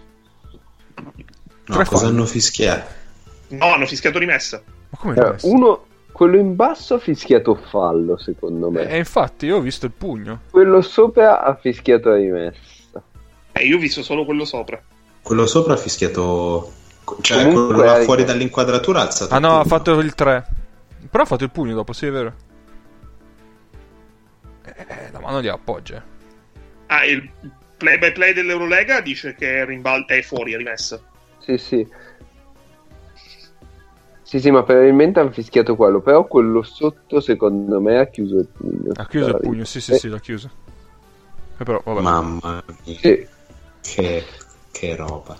[1.65, 2.91] No, cosa hanno fischiato?
[3.49, 4.61] No, hanno fischiato rimessa.
[4.89, 5.87] Ma come Eh, uno,
[6.19, 8.89] quello in basso ha fischiato fallo, secondo me.
[8.89, 10.41] E infatti io ho visto il pugno.
[10.51, 13.01] Quello sopra ha fischiato rimessa.
[13.53, 14.83] Eh, io ho visto solo quello sopra.
[15.21, 16.73] Quello sopra ha fischiato.
[17.21, 19.33] Cioè, Comunque quello là fuori dall'inquadratura ha alzato.
[19.33, 20.45] Ah no, ha fatto il 3.
[21.09, 22.33] Però ha fatto il pugno dopo, sì, è vero.
[24.65, 26.03] Eh, la mano gli appoggia.
[26.87, 27.29] Ah, il
[27.77, 30.99] play by play dell'Eurolega dice che Rimbal- è fuori, è rimessa.
[31.37, 31.87] Sì, sì.
[34.29, 38.45] Sì, sì, ma probabilmente hanno fischiato quello, però quello sotto secondo me ha chiuso il
[38.45, 38.91] pugno.
[38.93, 40.51] Ha chiuso il pugno, sì, sì, Eh, sì, l'ha chiuso.
[41.57, 41.99] E però, vabbè.
[42.01, 43.27] Mamma mia, sì.
[43.81, 44.23] che,
[44.69, 45.35] che roba.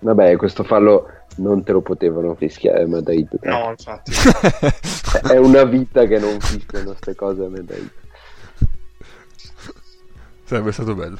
[0.00, 1.06] Vabbè, questo fallo
[1.36, 3.30] non te lo potevano fischiare Madrid.
[3.40, 4.12] No, infatti.
[5.32, 7.90] È una vita che non fischiano queste cose a Madrid.
[10.44, 11.18] Sarebbe stato bello.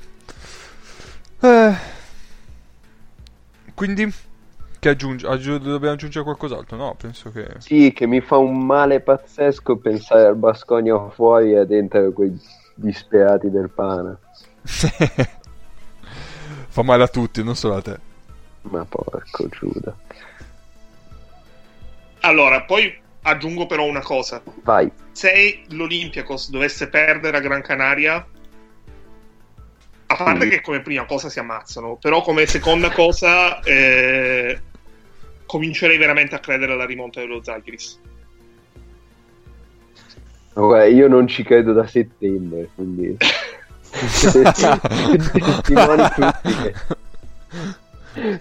[1.40, 1.74] Eh,
[3.74, 4.12] quindi,
[4.82, 5.28] che aggiunge?
[5.28, 6.76] aggiu- dobbiamo aggiungere qualcos'altro?
[6.76, 7.46] No, penso che...
[7.58, 12.36] Sì, che mi fa un male pazzesco pensare al Basconia fuori e dentro quei
[12.74, 14.18] disperati del Pana.
[16.66, 17.96] Fa male a tutti, non solo a te.
[18.62, 19.94] Ma porco Giuda.
[22.22, 22.92] Allora, poi
[23.22, 24.42] aggiungo però una cosa.
[24.64, 24.90] Vai.
[25.12, 28.26] Se l'Olympiacos dovesse perdere a Gran Canaria,
[30.06, 30.48] a parte Sì.
[30.50, 34.60] che come prima cosa si ammazzano, però come seconda cosa eh,
[35.52, 38.00] comincerei veramente a credere alla rimonta dello Zalgiris.
[40.54, 43.14] Guarda, io non ci credo da settembre, quindi...
[43.92, 44.48] Testimoni
[46.14, 46.74] tutti che-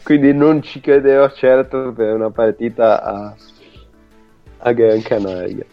[0.04, 3.36] Quindi non ci crederò certo per una partita a,
[4.60, 5.66] a Gran Canaria.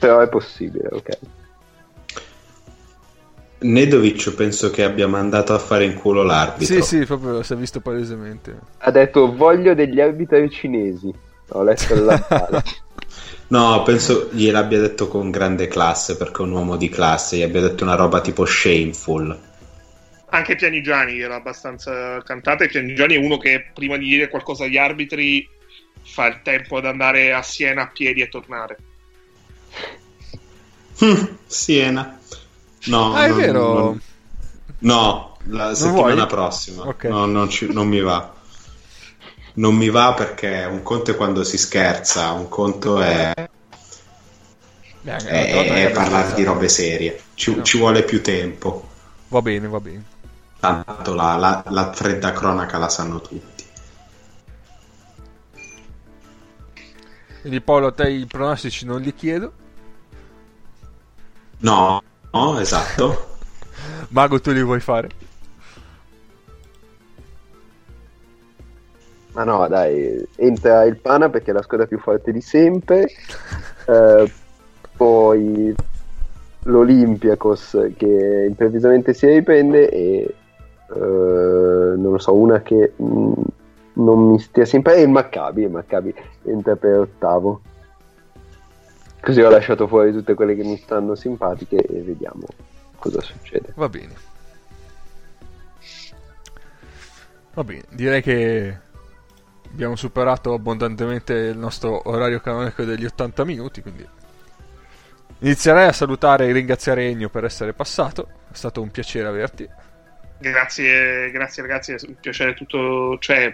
[0.00, 1.18] Però è possibile, ok.
[3.58, 6.74] Nedovic penso che abbia mandato a fare in culo l'arbitro.
[6.74, 8.58] Sì, sì, proprio si è visto palesemente.
[8.78, 11.12] Ha detto voglio degli arbitri cinesi.
[11.50, 12.62] Ho letto lattale.
[13.48, 17.60] No, penso gliel'abbia detto con grande classe perché è un uomo di classe, gli abbia
[17.60, 19.38] detto una roba tipo shameful.
[20.30, 24.76] Anche Pianigiani era abbastanza cantata e Pianigiani è uno che prima di dire qualcosa agli
[24.76, 25.48] arbitri
[26.02, 28.76] fa il tempo ad andare a Siena a piedi e tornare.
[30.98, 32.15] Hm, Siena.
[32.86, 33.74] No, Ah, è non- vero.
[33.74, 34.00] non-
[34.78, 36.86] no, la settimana prossima.
[36.86, 37.04] Ok.
[37.04, 38.34] No, non, ci- non mi va.
[39.54, 43.32] Non mi va perché un conto è quando si scherza, un conto è,
[45.02, 47.22] è parlare di robe serie.
[47.34, 47.62] Ci, No.
[47.62, 48.88] ci vuole più tempo.
[49.28, 50.04] Va bene, va bene.
[50.60, 53.64] Tanto la, la- la fredda cronaca la sanno tutti.
[57.40, 59.52] Quindi Paolo, a te i pronostici non li chiedo.
[61.58, 62.02] No,
[62.36, 63.34] no, esatto.
[64.10, 65.08] Mago, tu li vuoi fare?
[69.32, 73.08] Ma no, dai, entra il Pana perché è la squadra più forte di sempre.
[73.88, 74.32] Eh,
[74.96, 75.72] poi
[76.64, 80.34] l'Olympiakos che improvvisamente si riprende e
[80.92, 83.32] eh, non lo so, una che mh,
[83.92, 86.12] non mi stia sempre è il Maccabi, il Maccabi
[86.44, 87.60] entra per ottavo.
[89.26, 92.46] Così ho lasciato fuori tutte quelle che mi stanno simpatiche e vediamo
[92.94, 93.72] cosa succede.
[93.74, 94.14] Va bene.
[97.52, 98.78] Va bene, direi che
[99.68, 104.06] abbiamo superato abbondantemente il nostro orario canonico degli 80 minuti, quindi
[105.40, 109.68] inizierei a salutare e ringraziare Ennio per essere passato, è stato un piacere averti.
[110.38, 113.52] Grazie, grazie ragazzi, è un piacere tutto, cioè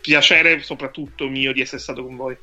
[0.00, 2.36] piacere soprattutto mio di essere stato con voi.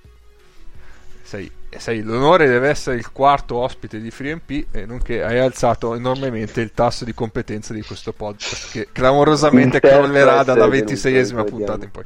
[1.31, 6.59] Sei, sei- l'onore deve essere il quarto ospite di FreeMP e nonché hai alzato enormemente
[6.59, 11.85] il tasso di competenza di questo podcast che clamorosamente crollerà dalla essere ventiseiesima venuto, puntata
[11.85, 12.03] in poi.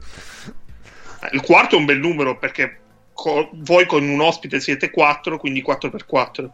[1.31, 2.79] Il quarto è un bel numero perché
[3.13, 6.49] co- voi con un ospite siete 4, quindi 4x4.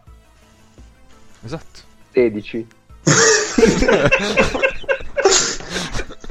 [1.43, 1.79] Esatto.
[2.13, 2.67] 16.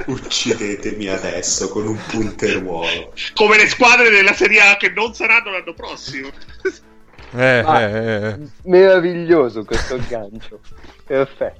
[0.05, 3.13] Uccidetemi adesso con un punteruolo.
[3.33, 6.29] Come le squadre della Serie A che non saranno l'anno prossimo.
[7.33, 7.79] Eh, Ah.
[7.81, 8.37] eh, eh.
[8.63, 10.59] Meraviglioso questo aggancio.
[11.05, 11.59] Perfetto.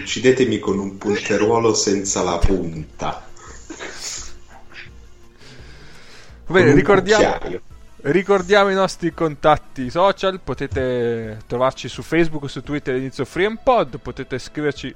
[0.00, 3.26] Uccidetemi con un punteruolo senza la punta.
[6.46, 7.60] Va bene, ricordiamo, cucchiaio.
[8.02, 14.94] ricordiamo i nostri contatti social, potete trovarci su Facebook su Twitter all'inizio FreeMPod, potete scriverci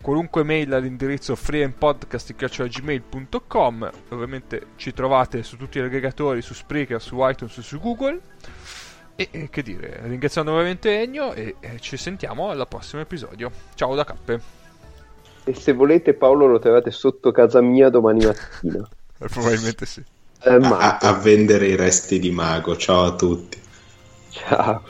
[0.00, 7.56] qualunque mail all'indirizzo freempodcast.gmail.com ovviamente ci trovate su tutti gli aggregatori, su Spreaker, su iTunes
[7.58, 8.20] e su Google
[9.16, 13.94] e, e che dire, ringraziamo nuovamente Ennio e, e ci sentiamo al prossimo episodio ciao
[13.94, 14.40] da Cappe
[15.44, 18.86] E se volete Paolo lo trovate sotto casa mia domani mattina.
[19.32, 20.04] probabilmente sì
[20.42, 22.76] Eh, a- a vendere i resti di mago.
[22.76, 23.58] Ciao a tutti.
[24.30, 24.82] Ciao.